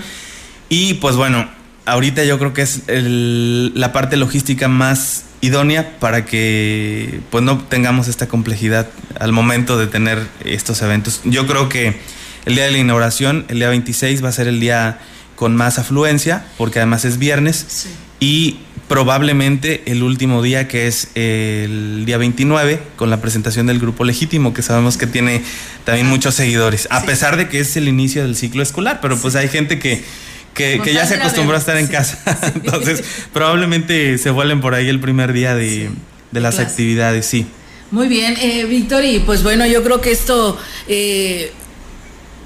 Y 0.69 0.95
pues 0.95 1.17
bueno, 1.17 1.49
ahorita 1.87 2.25
yo 2.25 2.39
creo 2.39 2.53
que 2.53 2.63
es 2.63 2.83
el, 2.89 3.79
la 3.79 3.93
parte 3.93 4.17
logística 4.17 4.69
más 4.69 5.25
idónea 5.41 5.99
para 6.01 6.25
que 6.25 7.21
pues 7.31 7.45
no 7.45 7.59
tengamos 7.59 8.09
esta 8.09 8.29
complejidad 8.29 8.89
al 9.21 9.33
momento 9.33 9.77
de 9.79 9.87
tener 9.87 10.27
estos 10.45 10.81
eventos. 10.83 11.21
Yo 11.25 11.47
creo 11.47 11.69
que 11.69 12.01
el 12.47 12.55
día 12.55 12.65
de 12.65 12.73
la 12.73 12.79
inauguración, 12.79 13.45
el 13.49 13.59
día 13.59 13.69
26, 13.69 14.25
va 14.25 14.31
a 14.31 14.33
ser 14.33 14.49
el 14.49 14.59
día 14.59 14.99
con 15.37 15.57
más 15.57 15.79
afluencia, 15.79 16.45
porque 16.57 16.79
además 16.79 17.05
es 17.05 17.19
viernes, 17.19 17.65
sí. 17.69 17.89
y 18.21 18.59
probablemente 18.89 19.83
el 19.87 20.03
último 20.03 20.43
día, 20.43 20.69
que 20.69 20.87
es 20.87 21.09
el 21.15 22.05
día 22.07 22.19
29, 22.19 22.81
con 22.97 23.11
la 23.11 23.21
presentación 23.21 23.67
del 23.67 23.79
grupo 23.79 24.05
legítimo, 24.05 24.53
que 24.53 24.63
sabemos 24.63 24.97
que 24.97 25.07
tiene 25.07 25.43
también 25.85 26.07
muchos 26.07 26.35
seguidores, 26.35 26.87
a 26.91 27.01
sí. 27.01 27.07
pesar 27.07 27.37
de 27.37 27.49
que 27.49 27.61
es 27.61 27.77
el 27.77 27.89
inicio 27.89 28.23
del 28.23 28.37
ciclo 28.37 28.63
escolar, 28.63 29.01
pero 29.01 29.17
pues 29.17 29.35
hay 29.37 29.49
gente 29.49 29.79
que, 29.79 30.05
que, 30.53 30.81
que 30.83 30.93
ya 30.93 31.07
se 31.07 31.15
acostumbró 31.15 31.57
a 31.57 31.59
estar 31.59 31.77
en 31.77 31.87
casa, 31.87 32.19
entonces 32.55 33.03
probablemente 33.33 34.19
se 34.19 34.31
vuelen 34.31 34.61
por 34.61 34.75
ahí 34.75 34.89
el 34.89 35.01
primer 35.01 35.33
día 35.33 35.55
de, 35.55 35.91
de 36.31 36.41
las 36.41 36.57
clase. 36.57 36.71
actividades, 36.71 37.27
sí. 37.27 37.47
Muy 37.91 38.09
bien, 38.09 38.37
eh, 38.41 38.65
Víctor, 38.65 39.05
y 39.05 39.21
pues 39.21 39.43
bueno, 39.43 39.67
yo 39.67 39.83
creo 39.83 40.01
que 40.01 40.11
esto... 40.11 40.59
Eh, 40.89 41.53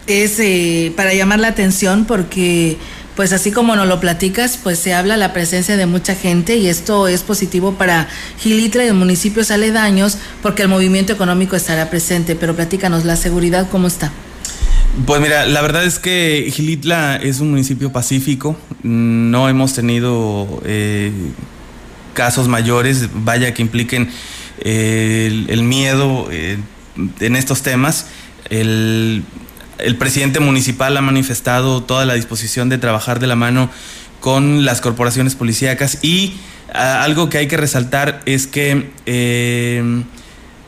es 0.08 0.40
eh, 0.40 0.92
para 0.96 1.14
llamar 1.14 1.38
la 1.38 1.48
atención 1.48 2.04
porque 2.06 2.76
pues 3.14 3.32
así 3.32 3.50
como 3.50 3.74
nos 3.74 3.88
lo 3.88 3.98
platicas, 3.98 4.60
pues 4.62 4.78
se 4.78 4.94
habla 4.94 5.16
la 5.16 5.32
presencia 5.32 5.76
de 5.76 5.86
mucha 5.86 6.14
gente 6.14 6.56
y 6.56 6.68
esto 6.68 7.08
es 7.08 7.24
positivo 7.24 7.74
para 7.74 8.08
Gilitra 8.38 8.86
y 8.86 8.92
municipios 8.92 9.50
aledaños 9.50 10.18
porque 10.40 10.62
el 10.62 10.68
movimiento 10.68 11.12
económico 11.12 11.56
estará 11.56 11.90
presente, 11.90 12.36
pero 12.36 12.54
platícanos, 12.54 13.04
la 13.04 13.16
seguridad, 13.16 13.68
¿cómo 13.70 13.88
está? 13.88 14.12
Pues 15.04 15.20
mira, 15.20 15.46
la 15.46 15.60
verdad 15.62 15.84
es 15.84 15.98
que 15.98 16.48
Gilitla 16.52 17.16
es 17.16 17.40
un 17.40 17.50
municipio 17.50 17.90
pacífico, 17.90 18.56
no 18.84 19.48
hemos 19.48 19.74
tenido 19.74 20.62
eh, 20.64 21.10
casos 22.14 22.46
mayores, 22.46 23.08
vaya 23.12 23.52
que 23.52 23.62
impliquen 23.62 24.10
eh, 24.60 25.24
el, 25.26 25.50
el, 25.50 25.62
miedo 25.64 26.28
eh, 26.30 26.58
en 27.18 27.34
estos 27.34 27.62
temas. 27.62 28.06
El, 28.48 29.24
el 29.78 29.96
presidente 29.96 30.40
municipal 30.40 30.96
ha 30.96 31.00
manifestado 31.00 31.82
toda 31.82 32.04
la 32.04 32.14
disposición 32.14 32.68
de 32.68 32.78
trabajar 32.78 33.20
de 33.20 33.26
la 33.26 33.36
mano 33.36 33.70
con 34.20 34.64
las 34.64 34.80
corporaciones 34.80 35.34
policíacas 35.34 35.98
y 36.02 36.34
uh, 36.74 36.78
algo 36.78 37.28
que 37.28 37.38
hay 37.38 37.48
que 37.48 37.56
resaltar 37.56 38.20
es 38.26 38.46
que 38.46 38.90
eh, 39.06 40.02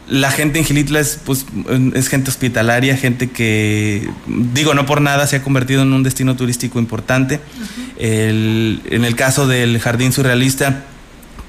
la 0.09 0.31
gente 0.31 0.59
en 0.59 0.65
Gilitla 0.65 1.01
es, 1.01 1.21
pues, 1.25 1.47
es 1.95 2.09
gente 2.09 2.31
hospitalaria, 2.31 2.97
gente 2.97 3.31
que, 3.31 4.11
digo, 4.27 4.75
no 4.75 4.85
por 4.85 5.01
nada 5.01 5.27
se 5.29 5.37
ha 5.37 5.43
convertido 5.43 5.83
en 5.83 5.93
un 5.93 6.03
destino 6.03 6.35
turístico 6.35 6.81
importante. 6.81 7.37
Uh 7.37 7.63
-huh. 7.63 7.93
el, 7.99 8.83
en 8.91 9.05
el 9.05 9.15
caso 9.15 9.47
del 9.47 9.79
Jardín 9.79 10.13
Surrealista, 10.13 10.85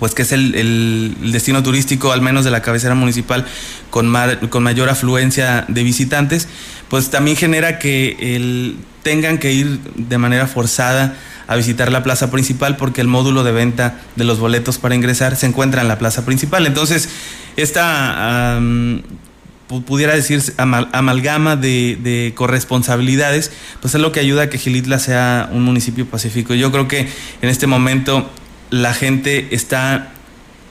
pues 0.01 0.15
que 0.15 0.23
es 0.23 0.31
el, 0.31 1.15
destino 1.31 1.61
turístico, 1.61 2.11
al 2.11 2.23
menos 2.23 2.43
de 2.43 2.49
la 2.49 2.63
cabecera 2.63 2.95
municipal, 2.95 3.45
con, 3.91 4.11
con 4.49 4.63
mayor 4.63 4.89
afluencia 4.89 5.63
de 5.67 5.83
visitantes, 5.83 6.47
pues 6.89 7.11
también 7.11 7.37
genera 7.37 7.77
que 7.77 8.17
el, 8.19 8.77
tengan 9.03 9.37
que 9.37 9.53
ir 9.53 9.79
de 9.93 10.17
manera 10.17 10.47
forzada 10.47 11.15
a 11.45 11.55
visitar 11.55 11.91
la 11.91 12.01
plaza 12.01 12.31
principal 12.31 12.77
porque 12.77 12.99
el 12.99 13.07
módulo 13.07 13.43
de 13.43 13.51
venta 13.51 14.01
de 14.15 14.23
los 14.23 14.39
boletos 14.39 14.79
para 14.79 14.95
ingresar 14.95 15.35
se 15.35 15.45
encuentra 15.45 15.83
en 15.83 15.87
la 15.87 15.99
plaza 15.99 16.25
principal. 16.25 16.65
Entonces, 16.65 17.07
esta 17.55 18.59
pudiera 19.85 20.15
decir 20.15 20.41
amal 20.57 20.89
amalgama 20.93 21.57
de, 21.57 21.95
de, 22.01 22.33
corresponsabilidades, 22.33 23.51
pues 23.81 23.93
es 23.93 24.01
lo 24.01 24.11
que 24.11 24.19
ayuda 24.19 24.41
a 24.41 24.49
que 24.49 24.57
Gilitla 24.57 24.97
sea 24.97 25.47
un 25.51 25.61
municipio 25.61 26.07
pacífico. 26.07 26.55
Yo 26.55 26.71
creo 26.71 26.87
que 26.87 27.07
en 27.43 27.49
este 27.49 27.67
momento 27.67 28.27
la 28.71 28.93
gente 28.93 29.49
está 29.51 30.11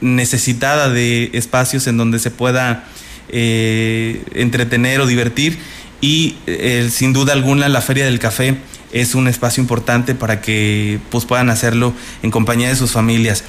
necesitada 0.01 0.89
de 0.89 1.31
espacios 1.35 1.87
en 1.87 1.97
donde 1.97 2.19
se 2.19 2.31
pueda 2.31 2.85
eh, 3.29 4.25
entretener 4.35 5.01
o 5.01 5.07
divertir 5.07 5.59
y 6.01 6.37
eh, 6.47 6.89
sin 6.91 7.13
duda 7.13 7.35
alguna 7.35 7.69
la 7.69 7.83
Feria 7.83 8.07
del 8.07 8.19
Café 8.19 8.57
es 8.91 9.15
un 9.15 9.29
espacio 9.29 9.61
importante 9.61 10.15
para 10.15 10.41
que 10.41 10.99
pues, 11.11 11.27
puedan 11.27 11.51
hacerlo 11.51 11.93
en 12.23 12.31
compañía 12.31 12.69
de 12.69 12.75
sus 12.75 12.91
familias. 12.91 13.45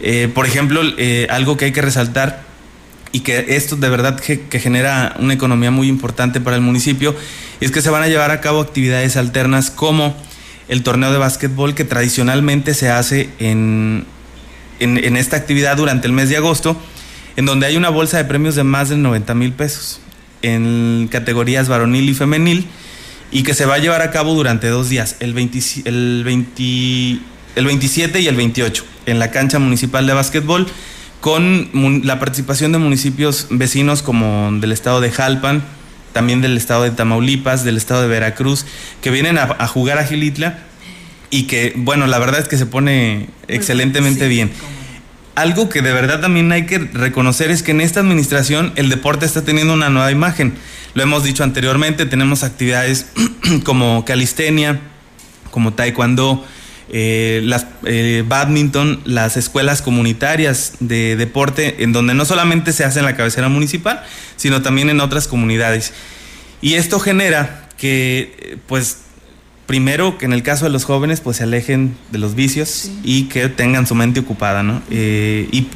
Eh, 0.00 0.30
por 0.32 0.46
ejemplo, 0.46 0.80
algo 1.28 1.56
que 1.56 1.66
hay 1.66 1.72
que 1.72 1.82
resaltar 1.82 2.44
y 3.12 3.20
que 3.20 3.44
esto 3.48 3.76
de 3.76 3.88
verdad 3.88 4.18
que, 4.20 4.42
que, 4.42 4.60
genera 4.60 5.16
una 5.18 5.34
economía 5.34 5.70
muy 5.70 5.88
importante 5.88 6.40
para 6.40 6.56
el 6.56 6.62
municipio 6.62 7.14
es 7.60 7.70
que 7.72 7.82
se 7.82 7.90
van 7.90 8.02
a 8.02 8.08
llevar 8.08 8.30
a 8.30 8.40
cabo 8.40 8.60
actividades 8.60 9.16
alternas 9.16 9.70
como 9.70 10.14
el 10.68 10.82
torneo 10.82 11.12
de 11.12 11.18
básquetbol 11.18 11.74
que 11.74 11.84
tradicionalmente 11.84 12.74
se 12.74 12.90
hace 12.90 13.30
en, 13.38 14.04
en, 14.80 15.16
esta 15.16 15.36
actividad 15.36 15.76
durante 15.76 16.06
el 16.06 16.12
mes 16.12 16.28
de 16.28 16.36
agosto, 16.36 16.80
en 17.36 17.46
donde 17.46 17.66
hay 17.66 17.76
una 17.76 17.88
bolsa 17.88 18.16
de 18.16 18.24
premios 18.24 18.54
de 18.54 18.64
más 18.64 18.88
de 18.88 18.96
90 18.96 19.34
mil 19.34 19.52
pesos 19.52 20.00
en 20.42 21.08
categorías 21.10 21.68
varonil 21.68 22.08
y 22.08 22.14
femenil 22.14 22.66
y 23.30 23.42
que 23.42 23.54
se 23.54 23.66
va 23.66 23.74
a 23.74 23.78
llevar 23.78 24.02
a 24.02 24.10
cabo 24.10 24.34
durante 24.34 24.68
dos 24.68 24.88
días, 24.88 25.16
el, 25.20 25.30
el, 25.30 26.24
20, 26.24 27.20
el 27.56 27.66
27 27.66 28.20
y 28.20 28.28
el 28.28 28.36
28, 28.36 28.84
en 29.06 29.18
la 29.18 29.30
cancha 29.30 29.58
municipal 29.58 30.06
de 30.06 30.12
básquetbol, 30.12 30.66
con 31.20 31.70
la 32.04 32.18
participación 32.18 32.72
de 32.72 32.78
municipios 32.78 33.48
vecinos 33.50 34.02
como 34.02 34.50
del 34.60 34.72
estado 34.72 35.00
de 35.00 35.10
Jalpan, 35.10 35.62
también 36.16 36.40
del 36.40 36.56
estado 36.56 36.84
de 36.84 36.92
Tamaulipas, 36.92 37.62
del 37.62 37.76
estado 37.76 38.00
de 38.00 38.08
Veracruz, 38.08 38.64
que 39.02 39.10
vienen 39.10 39.36
a, 39.36 39.66
jugar 39.66 39.98
a 39.98 40.06
Gilitla 40.06 40.60
y 41.28 41.42
que, 41.42 41.74
bueno, 41.76 42.06
la 42.06 42.18
verdad 42.18 42.40
es 42.40 42.48
que 42.48 42.56
se 42.56 42.64
pone 42.64 43.28
excelentemente 43.48 44.26
bien. 44.26 44.50
Algo 45.34 45.68
que 45.68 45.82
de 45.82 45.92
verdad 45.92 46.22
también 46.22 46.50
hay 46.52 46.64
que 46.64 46.78
reconocer 46.78 47.50
es 47.50 47.62
que 47.62 47.72
en 47.72 47.82
esta 47.82 48.00
administración 48.00 48.72
el 48.76 48.88
deporte 48.88 49.26
está 49.26 49.44
teniendo 49.44 49.74
una 49.74 49.90
nueva 49.90 50.10
imagen. 50.10 50.54
Lo 50.94 51.02
hemos 51.02 51.22
dicho 51.22 51.44
anteriormente, 51.44 52.06
tenemos 52.06 52.44
actividades 52.44 53.08
como 53.64 54.06
calistenia, 54.06 54.80
como 55.50 55.74
taekwondo, 55.74 56.46
eh, 56.88 57.40
las 57.42 57.66
eh, 57.84 58.22
badminton, 58.26 59.00
las 59.04 59.36
escuelas 59.36 59.82
comunitarias 59.82 60.74
de 60.78 61.16
deporte, 61.16 61.82
en 61.82 61.92
donde 61.92 62.14
no 62.14 62.24
solamente 62.24 62.72
se 62.72 62.84
hace 62.84 63.00
en 63.00 63.06
la 63.06 63.16
cabecera 63.16 63.48
municipal, 63.48 64.04
sino 64.36 64.62
también 64.62 64.88
en 64.88 65.00
otras 65.00 65.26
comunidades. 65.26 65.92
Y 66.62 66.74
esto 66.74 67.00
genera 67.00 67.68
que, 67.76 68.36
eh, 68.38 68.56
pues, 68.68 68.98
primero 69.66 70.16
que 70.16 70.26
en 70.26 70.32
el 70.32 70.44
caso 70.44 70.64
de 70.64 70.70
los 70.70 70.84
jóvenes, 70.84 71.20
pues 71.20 71.38
se 71.38 71.42
alejen 71.42 71.96
de 72.12 72.18
los 72.18 72.36
vicios 72.36 72.88
y 73.02 73.24
que 73.24 73.48
tengan 73.48 73.88
su 73.88 73.96
mente 73.96 74.20
ocupada, 74.20 74.62
¿no? 74.62 74.80
y 74.88 75.66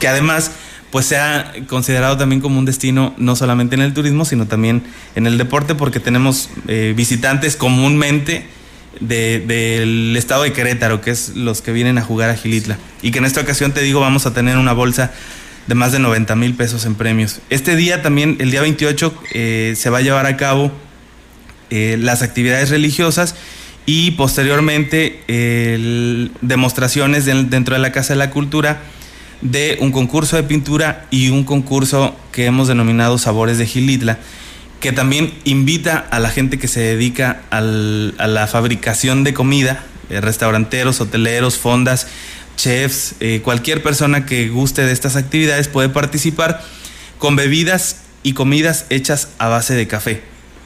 que 0.00 0.08
además 0.08 0.50
pues 0.90 1.06
sea 1.06 1.52
considerado 1.68 2.16
también 2.16 2.40
como 2.40 2.58
un 2.58 2.64
destino 2.64 3.14
no 3.16 3.36
solamente 3.36 3.76
en 3.76 3.82
el 3.82 3.94
turismo, 3.94 4.24
sino 4.24 4.48
también 4.48 4.82
en 5.14 5.28
el 5.28 5.38
deporte, 5.38 5.76
porque 5.76 6.00
tenemos 6.00 6.50
visitantes 6.96 7.54
comúnmente 7.54 8.44
del 9.00 10.14
estado 10.16 10.42
de 10.42 10.52
Querétaro, 10.52 11.00
que 11.00 11.10
es 11.10 11.36
los 11.36 11.62
que 11.62 11.72
vienen 11.72 11.98
a 11.98 12.02
jugar 12.02 12.30
a 12.30 12.36
Gilitla. 12.36 12.78
Y 13.02 13.10
que 13.10 13.18
en 13.18 13.24
esta 13.24 13.40
ocasión, 13.40 13.72
te 13.72 13.80
digo, 13.80 14.00
vamos 14.00 14.26
a 14.26 14.34
tener 14.34 14.56
una 14.56 14.72
bolsa 14.72 15.12
de 15.66 15.74
más 15.74 15.92
de 15.92 15.98
90 15.98 16.34
mil 16.36 16.54
pesos 16.54 16.84
en 16.86 16.94
premios. 16.94 17.40
Este 17.50 17.76
día 17.76 18.02
también, 18.02 18.36
el 18.40 18.50
día 18.50 18.62
28, 18.62 19.14
eh, 19.32 19.74
se 19.76 19.90
va 19.90 19.98
a 19.98 20.00
llevar 20.00 20.26
a 20.26 20.36
cabo 20.36 20.72
eh, 21.70 21.96
las 22.00 22.22
actividades 22.22 22.70
religiosas 22.70 23.34
y 23.84 24.12
posteriormente 24.12 25.22
demostraciones 26.42 27.24
dentro 27.24 27.74
de 27.74 27.80
la 27.80 27.90
Casa 27.90 28.12
de 28.12 28.18
la 28.18 28.30
Cultura 28.30 28.82
de 29.40 29.78
un 29.80 29.92
concurso 29.92 30.36
de 30.36 30.42
pintura 30.42 31.06
y 31.10 31.30
un 31.30 31.44
concurso 31.44 32.16
que 32.32 32.46
hemos 32.46 32.68
denominado 32.68 33.18
Sabores 33.18 33.58
de 33.58 33.66
Gilitla 33.66 34.18
que 34.80 34.92
también 34.92 35.34
invita 35.44 35.98
a 35.98 36.20
la 36.20 36.30
gente 36.30 36.58
que 36.58 36.68
se 36.68 36.80
dedica 36.80 37.42
a 37.50 37.60
la 37.60 38.46
fabricación 38.46 39.24
de 39.24 39.34
comida, 39.34 39.84
eh, 40.10 40.20
restauranteros, 40.20 41.00
hoteleros, 41.00 41.58
fondas, 41.58 42.06
chefs, 42.56 43.14
eh, 43.20 43.40
cualquier 43.42 43.82
persona 43.82 44.24
que 44.24 44.48
guste 44.48 44.82
de 44.82 44.92
estas 44.92 45.16
actividades 45.16 45.68
puede 45.68 45.88
participar 45.88 46.62
con 47.18 47.34
bebidas 47.34 48.02
y 48.22 48.34
comidas 48.34 48.86
hechas 48.90 49.30
a 49.38 49.48
base 49.48 49.74
de 49.74 49.88
café. 49.88 50.22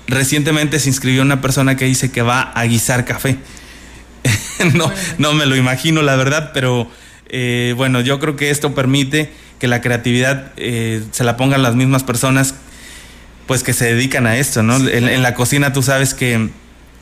Recientemente 0.08 0.78
se 0.78 0.90
inscribió 0.90 1.22
una 1.22 1.40
persona 1.40 1.76
que 1.76 1.86
dice 1.86 2.10
que 2.10 2.22
va 2.22 2.42
a 2.42 2.64
guisar 2.64 3.04
café. 3.06 3.38
no, 4.74 4.92
no 5.18 5.32
me 5.32 5.46
lo 5.46 5.56
imagino, 5.56 6.02
la 6.02 6.16
verdad, 6.16 6.50
pero 6.52 6.90
eh, 7.28 7.72
bueno, 7.78 8.02
yo 8.02 8.20
creo 8.20 8.36
que 8.36 8.50
esto 8.50 8.74
permite 8.74 9.32
que 9.58 9.68
la 9.68 9.80
creatividad 9.80 10.52
se 10.56 11.24
la 11.24 11.36
pongan 11.36 11.62
las 11.62 11.76
mismas 11.76 12.02
personas 12.02 12.54
pues 13.52 13.62
que 13.62 13.74
se 13.74 13.84
dedican 13.84 14.26
a 14.26 14.38
esto, 14.38 14.62
¿no? 14.62 14.78
En, 14.88 15.22
la 15.22 15.34
cocina 15.34 15.74
tú 15.74 15.82
sabes 15.82 16.14
que 16.14 16.48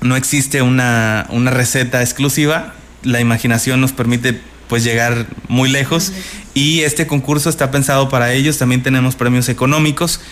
no 0.00 0.16
existe 0.16 0.62
una, 0.62 1.28
receta 1.44 2.02
exclusiva, 2.02 2.74
la 3.04 3.20
imaginación 3.20 3.80
nos 3.80 3.92
permite 3.92 4.40
pues 4.66 4.82
llegar 4.82 5.26
muy 5.46 5.70
lejos. 5.70 6.12
Y 6.52 6.80
este 6.80 7.06
concurso 7.06 7.50
está 7.50 7.70
pensado 7.70 8.08
para 8.08 8.32
ellos, 8.32 8.58
también 8.58 8.82
tenemos 8.82 9.14
premios 9.14 9.48
económicos. 9.48 10.22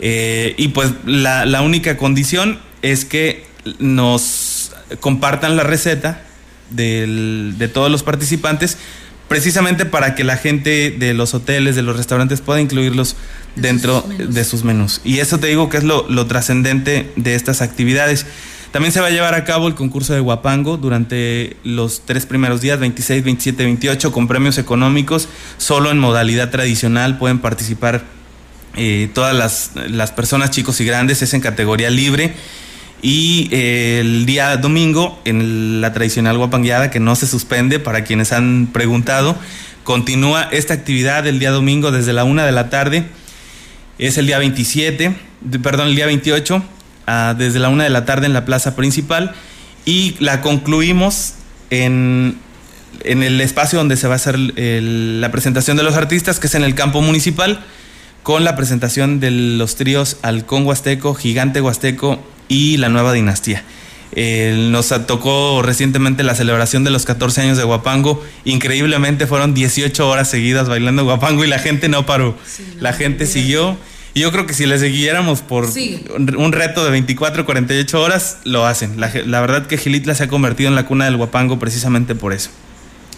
Eh, 0.00 0.56
y 0.58 0.66
pues 0.70 0.90
la, 1.06 1.62
única 1.62 1.96
condición 1.96 2.58
es 2.82 3.04
que 3.04 3.46
nos 3.78 4.72
compartan 4.98 5.56
la 5.56 5.62
receta 5.62 6.24
de 6.70 7.70
todos 7.72 7.88
los 7.88 8.02
participantes 8.02 8.78
precisamente 9.32 9.86
para 9.86 10.14
que 10.14 10.24
la 10.24 10.36
gente 10.36 10.90
de 10.90 11.14
los 11.14 11.32
hoteles, 11.32 11.74
de 11.74 11.80
los 11.80 11.96
restaurantes 11.96 12.42
pueda 12.42 12.60
incluirlos 12.60 13.16
dentro 13.56 14.04
de 14.18 14.44
sus 14.44 14.62
menús. 14.62 15.00
Y 15.04 15.20
eso 15.20 15.38
te 15.38 15.46
digo 15.46 15.70
que 15.70 15.78
es 15.78 15.84
lo, 15.84 16.26
trascendente 16.26 17.10
de 17.16 17.34
estas 17.34 17.62
actividades. 17.62 18.26
También 18.72 18.92
se 18.92 19.00
va 19.00 19.06
a 19.06 19.10
llevar 19.10 19.34
a 19.34 19.44
cabo 19.44 19.68
el 19.68 19.74
concurso 19.74 20.12
de 20.12 20.20
Guapango 20.20 20.76
durante 20.76 21.56
los 21.64 22.02
tres 22.04 22.26
primeros 22.26 22.60
días, 22.60 22.78
26, 22.78 23.24
27, 23.24 23.64
28, 23.64 24.12
con 24.12 24.28
premios 24.28 24.58
económicos. 24.58 25.30
Solo 25.56 25.90
en 25.90 25.98
modalidad 25.98 26.50
tradicional 26.50 27.16
pueden 27.16 27.38
participar 27.38 28.04
eh, 28.76 29.08
todas 29.14 29.34
las, 29.34 29.70
las, 29.88 30.10
personas, 30.10 30.50
chicos 30.50 30.78
y 30.82 30.84
grandes, 30.84 31.22
es 31.22 31.32
en 31.32 31.40
categoría 31.40 31.88
libre. 31.88 32.34
Y 33.02 33.48
eh, 33.50 33.98
el 34.00 34.26
día 34.26 34.56
domingo, 34.56 35.20
en 35.24 35.80
la 35.80 35.92
tradicional 35.92 36.38
guapangueada, 36.38 36.90
que 36.90 37.00
no 37.00 37.16
se 37.16 37.26
suspende 37.26 37.80
para 37.80 38.04
quienes 38.04 38.30
han 38.30 38.68
preguntado, 38.72 39.36
continúa 39.82 40.44
esta 40.52 40.74
actividad 40.74 41.26
el 41.26 41.40
día 41.40 41.50
domingo 41.50 41.90
desde 41.90 42.12
la 42.12 42.22
una 42.22 42.46
de 42.46 42.52
la 42.52 42.70
tarde. 42.70 43.04
Es 43.98 44.18
el 44.18 44.26
día 44.26 44.38
27, 44.38 45.16
perdón, 45.64 45.88
el 45.88 45.96
día 45.96 46.06
28, 46.06 46.62
ah, 47.08 47.34
desde 47.36 47.58
la 47.58 47.70
una 47.70 47.82
de 47.82 47.90
la 47.90 48.04
tarde 48.04 48.26
en 48.26 48.32
la 48.34 48.44
plaza 48.44 48.76
principal. 48.76 49.34
Y 49.84 50.14
la 50.20 50.40
concluimos 50.40 51.34
en, 51.70 52.38
en 53.02 53.24
el 53.24 53.40
espacio 53.40 53.80
donde 53.80 53.96
se 53.96 54.06
va 54.06 54.14
a 54.14 54.16
hacer 54.16 54.38
la 54.38 55.30
presentación 55.32 55.76
de 55.76 55.82
los 55.82 55.96
artistas, 55.96 56.38
que 56.38 56.46
es 56.46 56.54
en 56.54 56.62
el 56.62 56.76
campo 56.76 57.02
municipal, 57.02 57.64
con 58.22 58.44
la 58.44 58.54
presentación 58.54 59.18
de 59.18 59.32
los 59.32 59.74
tríos 59.74 60.18
Halcón 60.22 60.64
Huasteco, 60.64 61.14
Gigante 61.14 61.60
Huasteco 61.60 62.22
y 62.52 62.76
La 62.76 62.90
Nueva 62.90 63.14
Dinastía. 63.14 63.64
nos 64.14 64.88
tocó 65.06 65.62
recientemente 65.62 66.22
la 66.22 66.34
celebración 66.34 66.84
de 66.84 66.90
los 66.90 67.06
14 67.06 67.40
años 67.40 67.56
de 67.56 67.64
Guapango. 67.64 68.22
Increíblemente 68.44 69.26
fueron 69.26 69.54
18 69.54 70.06
horas 70.06 70.28
seguidas 70.28 70.68
bailando 70.68 71.02
Guapango 71.04 71.44
y 71.44 71.48
la 71.48 71.58
gente 71.58 71.88
no 71.88 72.04
paró. 72.04 72.36
la 72.78 72.92
gente 72.92 73.24
siguió 73.26 73.78
y 74.12 74.20
yo 74.20 74.30
creo 74.30 74.44
que 74.44 74.52
si 74.52 74.66
les 74.66 74.82
siguiéramos 74.82 75.40
por 75.40 75.66
un 76.36 76.52
reto 76.52 76.84
de 76.84 76.90
24, 76.90 77.46
48 77.46 78.02
horas, 78.02 78.38
lo 78.44 78.66
hacen. 78.66 79.00
La, 79.00 79.40
verdad 79.40 79.66
que 79.66 79.78
Gilitla 79.78 80.14
se 80.14 80.24
ha 80.24 80.28
convertido 80.28 80.68
en 80.68 80.74
la 80.74 80.84
cuna 80.84 81.06
del 81.06 81.16
guapango 81.16 81.58
precisamente 81.58 82.14
por 82.14 82.34
eso. 82.34 82.50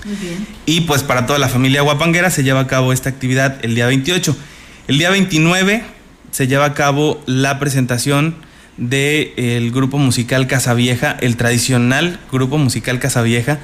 Muy 0.04 0.14
bien. 0.14 0.46
Y 0.64 0.82
pues 0.82 1.02
para 1.02 1.26
toda 1.26 1.40
la 1.40 1.48
familia 1.48 1.82
guapanguera 1.82 2.30
se 2.30 2.44
lleva 2.44 2.60
a 2.60 2.66
cabo 2.68 2.92
esta 2.92 3.08
actividad 3.08 3.58
el 3.62 3.74
día 3.74 3.86
28. 3.86 4.36
El 4.86 4.98
día 4.98 5.10
29 5.10 5.82
se 6.30 6.46
lleva 6.46 6.66
a 6.66 6.74
cabo 6.74 7.20
la 7.26 7.58
presentación 7.58 8.36
del 8.76 9.70
grupo 9.70 9.98
musical 9.98 10.46
Casa 10.46 10.74
Vieja, 10.74 11.16
el 11.20 11.36
tradicional 11.36 12.18
grupo 12.30 12.58
musical 12.58 12.98
Casa 12.98 13.22
Vieja 13.22 13.60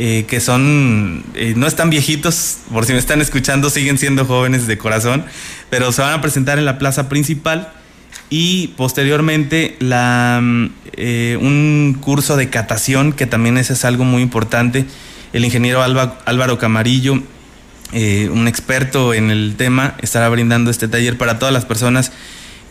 eh, 0.00 0.26
que 0.28 0.38
son, 0.38 1.24
eh, 1.34 1.54
no 1.56 1.66
están 1.66 1.90
viejitos, 1.90 2.58
por 2.72 2.86
si 2.86 2.92
me 2.92 3.00
están 3.00 3.20
escuchando, 3.20 3.68
siguen 3.68 3.98
siendo 3.98 4.24
jóvenes 4.24 4.68
de 4.68 4.78
corazón, 4.78 5.24
pero 5.70 5.90
se 5.90 6.02
van 6.02 6.12
a 6.12 6.20
presentar 6.20 6.56
en 6.56 6.66
la 6.66 6.78
plaza 6.78 7.08
principal 7.08 7.72
y 8.30 8.68
posteriormente 8.76 9.74
la, 9.80 10.40
eh, 10.92 11.36
un 11.40 11.98
curso 12.00 12.36
de 12.36 12.48
catación, 12.48 13.12
que 13.12 13.26
también 13.26 13.58
ese 13.58 13.72
es 13.72 13.84
algo 13.84 14.04
muy 14.04 14.22
importante. 14.22 14.84
El 15.32 15.44
ingeniero 15.44 15.82
Álvaro 15.82 16.58
Camarillo, 16.58 17.14
un 17.14 18.46
experto 18.46 19.14
en 19.14 19.32
el 19.32 19.56
tema, 19.56 19.96
estará 20.00 20.28
brindando 20.28 20.70
este 20.70 20.86
taller 20.86 21.18
para 21.18 21.40
todas 21.40 21.52
las 21.52 21.64
personas 21.64 22.12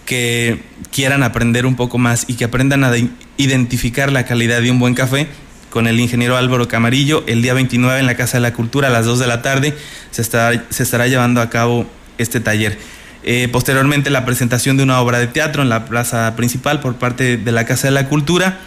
que 0.08 0.64
quieran 0.92 1.22
aprender 1.22 1.68
un 1.68 1.76
poco 1.76 2.00
más 2.00 2.26
y 2.28 2.36
que 2.36 2.46
aprendan 2.46 2.84
a 2.84 2.94
identificar 3.36 4.12
la 4.12 4.26
calidad 4.26 4.62
de 4.62 4.72
un 4.72 4.80
buen 4.80 4.96
café 4.96 5.28
con 5.70 5.86
el 5.86 6.00
ingeniero 6.00 6.38
Álvaro 6.38 6.68
Camarillo 6.68 7.24
el 7.28 7.42
día 7.42 7.54
29 7.54 8.00
en 8.00 8.06
la 8.06 8.16
Casa 8.16 8.38
de 8.38 8.42
la 8.42 8.54
Cultura 8.54 8.88
a 8.88 8.92
las 8.92 9.06
2 9.06 9.20
de 9.20 9.28
la 9.28 9.42
tarde. 9.42 9.76
Se 10.12 10.22
estará, 10.22 10.64
se 10.70 10.82
estará 10.82 11.08
llevando 11.08 11.42
a 11.42 11.50
cabo 11.50 11.86
este 12.18 12.40
taller. 12.40 12.80
Eh, 13.24 13.50
posteriormente 13.52 14.10
la 14.10 14.24
presentación 14.24 14.78
de 14.78 14.84
una 14.84 15.02
obra 15.02 15.20
de 15.20 15.28
teatro 15.28 15.62
en 15.62 15.68
la 15.68 15.86
plaza 15.86 16.34
principal 16.38 16.80
por 16.80 16.96
parte 16.96 17.36
de 17.36 17.52
la 17.52 17.66
Casa 17.66 17.88
de 17.88 17.92
la 17.92 18.08
Cultura 18.08 18.60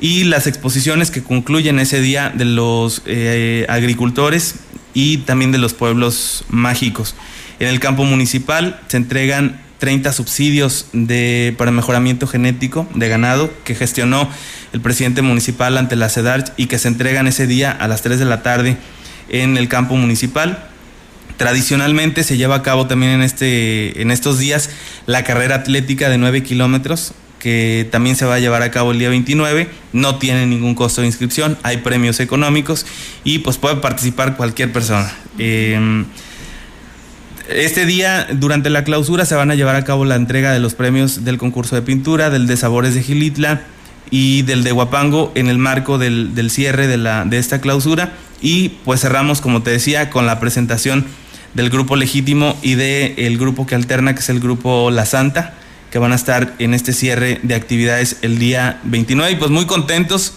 y 0.00 0.24
las 0.24 0.46
exposiciones 0.46 1.10
que 1.10 1.22
concluyen 1.22 1.78
ese 1.78 2.00
día 2.00 2.32
de 2.34 2.46
los 2.46 3.02
eh, 3.04 3.66
agricultores 3.68 4.56
y 4.94 5.18
también 5.18 5.52
de 5.52 5.58
los 5.58 5.74
pueblos 5.74 6.46
mágicos. 6.48 7.14
En 7.60 7.68
el 7.68 7.78
campo 7.78 8.04
municipal 8.04 8.80
se 8.88 8.96
entregan 8.96 9.67
30 9.78 10.12
subsidios 10.12 10.86
de, 10.92 11.54
para 11.56 11.70
mejoramiento 11.70 12.26
genético 12.26 12.88
de 12.94 13.08
ganado 13.08 13.52
que 13.64 13.74
gestionó 13.74 14.28
el 14.72 14.80
presidente 14.80 15.22
municipal 15.22 15.78
ante 15.78 15.96
la 15.96 16.08
CEDARCH 16.08 16.52
y 16.56 16.66
que 16.66 16.78
se 16.78 16.88
entregan 16.88 17.26
ese 17.26 17.46
día 17.46 17.70
a 17.70 17.88
las 17.88 18.02
3 18.02 18.18
de 18.18 18.24
la 18.24 18.42
tarde 18.42 18.76
en 19.28 19.56
el 19.56 19.68
campo 19.68 19.96
municipal. 19.96 20.66
Tradicionalmente 21.36 22.24
se 22.24 22.36
lleva 22.36 22.56
a 22.56 22.62
cabo 22.62 22.86
también 22.86 23.12
en, 23.12 23.22
este, 23.22 24.02
en 24.02 24.10
estos 24.10 24.38
días 24.38 24.70
la 25.06 25.22
carrera 25.22 25.54
atlética 25.56 26.08
de 26.08 26.18
9 26.18 26.42
kilómetros 26.42 27.14
que 27.38 27.88
también 27.92 28.16
se 28.16 28.24
va 28.24 28.34
a 28.34 28.38
llevar 28.40 28.62
a 28.62 28.70
cabo 28.70 28.92
el 28.92 28.98
día 28.98 29.08
29. 29.08 29.68
No 29.92 30.16
tiene 30.16 30.46
ningún 30.46 30.74
costo 30.74 31.00
de 31.00 31.06
inscripción, 31.06 31.56
hay 31.62 31.78
premios 31.78 32.20
económicos 32.20 32.84
y 33.24 33.38
pues 33.38 33.56
puede 33.56 33.76
participar 33.76 34.36
cualquier 34.36 34.72
persona. 34.72 35.12
Em, 35.38 36.04
este 37.48 37.86
día, 37.86 38.26
durante 38.30 38.70
la 38.70 38.84
clausura, 38.84 39.24
se 39.24 39.34
van 39.34 39.50
a 39.50 39.54
llevar 39.54 39.76
a 39.76 39.84
cabo 39.84 40.04
la 40.04 40.16
entrega 40.16 40.52
de 40.52 40.58
los 40.58 40.74
premios 40.74 41.24
del 41.24 41.38
concurso 41.38 41.76
de 41.76 41.82
pintura, 41.82 42.30
del 42.30 42.46
de 42.46 42.56
Sabores 42.56 42.94
de 42.94 43.02
Gilitla 43.02 43.62
y 44.10 44.42
del 44.42 44.64
de 44.64 44.72
Huapango 44.72 45.32
en 45.34 45.48
el 45.48 45.58
marco 45.58 45.98
del, 45.98 46.50
cierre 46.50 46.86
de, 46.86 46.98
la, 46.98 47.24
de 47.24 47.38
esta 47.38 47.60
clausura. 47.60 48.12
Y 48.40 48.70
pues 48.84 49.00
cerramos, 49.00 49.40
como 49.40 49.62
te 49.62 49.70
decía, 49.70 50.10
con 50.10 50.26
la 50.26 50.40
presentación 50.40 51.06
del 51.54 51.70
grupo 51.70 51.96
legítimo 51.96 52.56
y 52.62 52.74
del 52.74 53.14
el 53.16 53.38
grupo 53.38 53.66
que 53.66 53.74
alterna, 53.74 54.14
que 54.14 54.20
es 54.20 54.28
el 54.28 54.40
grupo 54.40 54.90
La 54.90 55.06
Santa, 55.06 55.54
que 55.90 55.98
van 55.98 56.12
a 56.12 56.16
estar 56.16 56.54
en 56.58 56.74
este 56.74 56.92
cierre 56.92 57.40
de 57.42 57.54
actividades 57.54 58.18
el 58.22 58.38
día 58.38 58.78
29. 58.84 59.32
Y 59.32 59.36
pues 59.36 59.50
muy 59.50 59.64
contentos, 59.64 60.34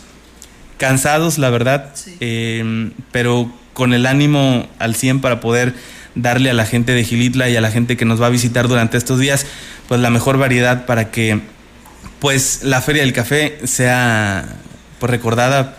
cansados, 0.77 1.37
la 1.37 1.49
verdad, 1.49 1.93
eh, 2.21 2.91
pero 3.11 3.51
con 3.73 3.93
el 3.93 4.05
ánimo 4.05 4.67
al 4.79 4.95
100 4.95 5.21
para 5.21 5.41
poder 5.41 5.73
darle 6.15 6.49
a 6.49 6.53
la 6.53 6.65
gente 6.65 6.93
de 6.93 7.03
Gilitla 7.03 7.49
y 7.49 7.55
a 7.55 7.61
la 7.61 7.71
gente 7.71 7.97
que 7.97 8.05
nos 8.05 8.21
va 8.21 8.27
a 8.27 8.29
visitar 8.29 8.67
durante 8.67 8.97
estos 8.97 9.19
días, 9.19 9.45
pues 9.87 10.01
la 10.01 10.09
mejor 10.09 10.37
variedad 10.37 10.85
para 10.85 11.11
que 11.11 11.41
pues 12.19 12.61
la 12.63 12.81
Feria 12.81 13.01
del 13.01 13.13
Café 13.13 13.59
sea 13.63 14.45
pues, 14.99 15.09
recordada 15.09 15.77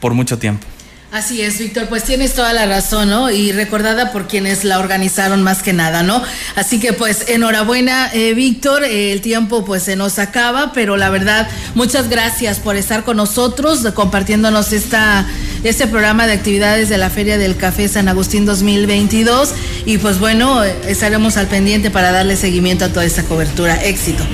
por 0.00 0.14
mucho 0.14 0.38
tiempo. 0.38 0.66
Así 1.12 1.42
es, 1.42 1.58
Víctor, 1.58 1.88
pues 1.90 2.04
tienes 2.04 2.32
toda 2.32 2.54
la 2.54 2.64
razón, 2.64 3.10
¿no? 3.10 3.30
Y 3.30 3.52
recordada 3.52 4.12
por 4.12 4.28
quienes 4.28 4.64
la 4.64 4.78
organizaron 4.78 5.42
más 5.42 5.62
que 5.62 5.74
nada, 5.74 6.02
¿no? 6.02 6.22
Así 6.56 6.80
que 6.80 6.94
pues 6.94 7.28
enhorabuena, 7.28 8.10
eh, 8.14 8.32
Víctor, 8.32 8.82
el 8.82 9.20
tiempo 9.20 9.62
pues 9.62 9.82
se 9.82 9.94
nos 9.94 10.18
acaba, 10.18 10.72
pero 10.72 10.96
la 10.96 11.10
verdad, 11.10 11.50
muchas 11.74 12.08
gracias 12.08 12.60
por 12.60 12.76
estar 12.76 13.04
con 13.04 13.18
nosotros, 13.18 13.80
compartiéndonos 13.92 14.72
esta, 14.72 15.26
este 15.64 15.86
programa 15.86 16.26
de 16.26 16.32
actividades 16.32 16.88
de 16.88 16.96
la 16.96 17.10
Feria 17.10 17.36
del 17.36 17.56
Café 17.56 17.88
San 17.88 18.08
Agustín 18.08 18.46
2022 18.46 19.50
y 19.84 19.98
pues 19.98 20.18
bueno, 20.18 20.64
estaremos 20.64 21.36
al 21.36 21.46
pendiente 21.46 21.90
para 21.90 22.10
darle 22.10 22.36
seguimiento 22.36 22.86
a 22.86 22.88
toda 22.88 23.04
esta 23.04 23.22
cobertura. 23.22 23.84
Éxito. 23.84 24.24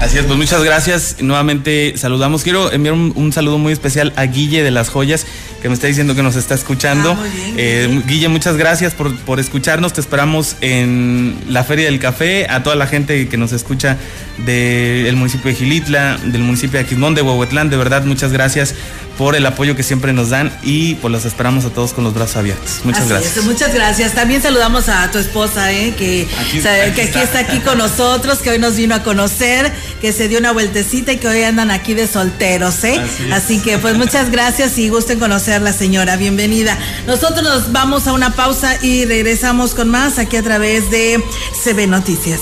Así 0.00 0.16
es, 0.16 0.24
pues 0.24 0.38
muchas 0.38 0.64
gracias. 0.64 1.16
Nuevamente 1.20 1.92
saludamos. 1.96 2.42
Quiero 2.42 2.72
enviar 2.72 2.94
un, 2.94 3.32
saludo 3.34 3.58
muy 3.58 3.74
especial 3.74 4.14
a 4.16 4.24
Guille 4.24 4.62
de 4.62 4.70
las 4.70 4.88
Joyas, 4.88 5.26
que 5.60 5.68
me 5.68 5.74
está 5.74 5.86
diciendo 5.86 6.14
que 6.14 6.22
nos 6.22 6.36
está 6.36 6.54
escuchando. 6.54 7.16
Ah, 7.18 7.26
eh, 7.56 8.02
Guille, 8.06 8.28
muchas 8.28 8.56
gracias 8.56 8.94
por, 8.94 9.40
escucharnos. 9.40 9.92
Te 9.92 10.00
esperamos 10.00 10.56
en 10.60 11.38
la 11.48 11.64
Feria 11.64 11.86
del 11.86 11.98
Café. 11.98 12.46
A 12.48 12.62
toda 12.62 12.76
la 12.76 12.86
gente 12.86 13.28
que 13.28 13.36
nos 13.36 13.52
escucha 13.52 13.96
del 14.38 15.16
municipio 15.16 15.50
de 15.50 15.56
Gilitla, 15.56 16.18
del 16.24 16.42
municipio 16.42 16.78
de 16.78 16.86
Aquismón, 16.86 17.14
de 17.14 17.22
Huehuetlán, 17.22 17.68
de 17.68 17.76
verdad, 17.76 18.04
muchas 18.04 18.32
gracias 18.32 18.74
por 19.20 19.36
el 19.36 19.44
apoyo 19.44 19.76
que 19.76 19.82
siempre 19.82 20.14
nos 20.14 20.30
dan 20.30 20.50
y 20.62 20.94
pues 20.94 21.12
los 21.12 21.26
esperamos 21.26 21.66
a 21.66 21.68
todos 21.68 21.92
con 21.92 22.04
los 22.04 22.14
brazos 22.14 22.38
abiertos. 22.38 22.80
Muchas 22.84 23.06
gracias. 23.06 23.44
muchas 23.44 23.74
gracias. 23.74 24.14
También 24.14 24.40
saludamos 24.40 24.88
a 24.88 25.10
tu 25.10 25.18
esposa, 25.18 25.70
¿eh? 25.72 25.94
que, 25.94 26.26
aquí, 26.40 26.62
que 26.62 27.02
aquí 27.02 27.18
está. 27.18 27.40
aquí 27.40 27.58
con 27.58 27.76
nosotros, 27.76 28.38
que 28.38 28.48
hoy 28.48 28.58
nos 28.58 28.76
vino 28.76 28.94
a 28.94 29.02
conocer, 29.02 29.70
que 30.00 30.14
se 30.14 30.28
dio 30.28 30.38
una 30.38 30.52
vueltecita 30.52 31.12
y 31.12 31.18
que 31.18 31.28
hoy 31.28 31.42
andan 31.42 31.70
aquí 31.70 31.92
de 31.92 32.06
solteros. 32.06 32.82
¿eh? 32.84 32.98
Así, 33.30 33.60
que 33.60 33.76
pues 33.76 33.98
muchas 33.98 34.30
gracias 34.30 34.78
y 34.78 34.88
gusten 34.88 35.18
conocerla, 35.50 35.72
señora. 35.72 36.16
Bienvenida. 36.16 36.78
Nosotros 37.08 37.42
nos 37.42 37.72
vamos 37.72 38.06
a 38.06 38.12
una 38.12 38.36
pausa 38.36 38.78
y 38.84 39.04
regresamos 39.04 39.74
con 39.74 39.88
más 39.88 40.20
aquí 40.20 40.36
a 40.36 40.44
través 40.44 40.92
de 40.92 41.20
CB 41.64 41.88
Noticias. 41.88 42.38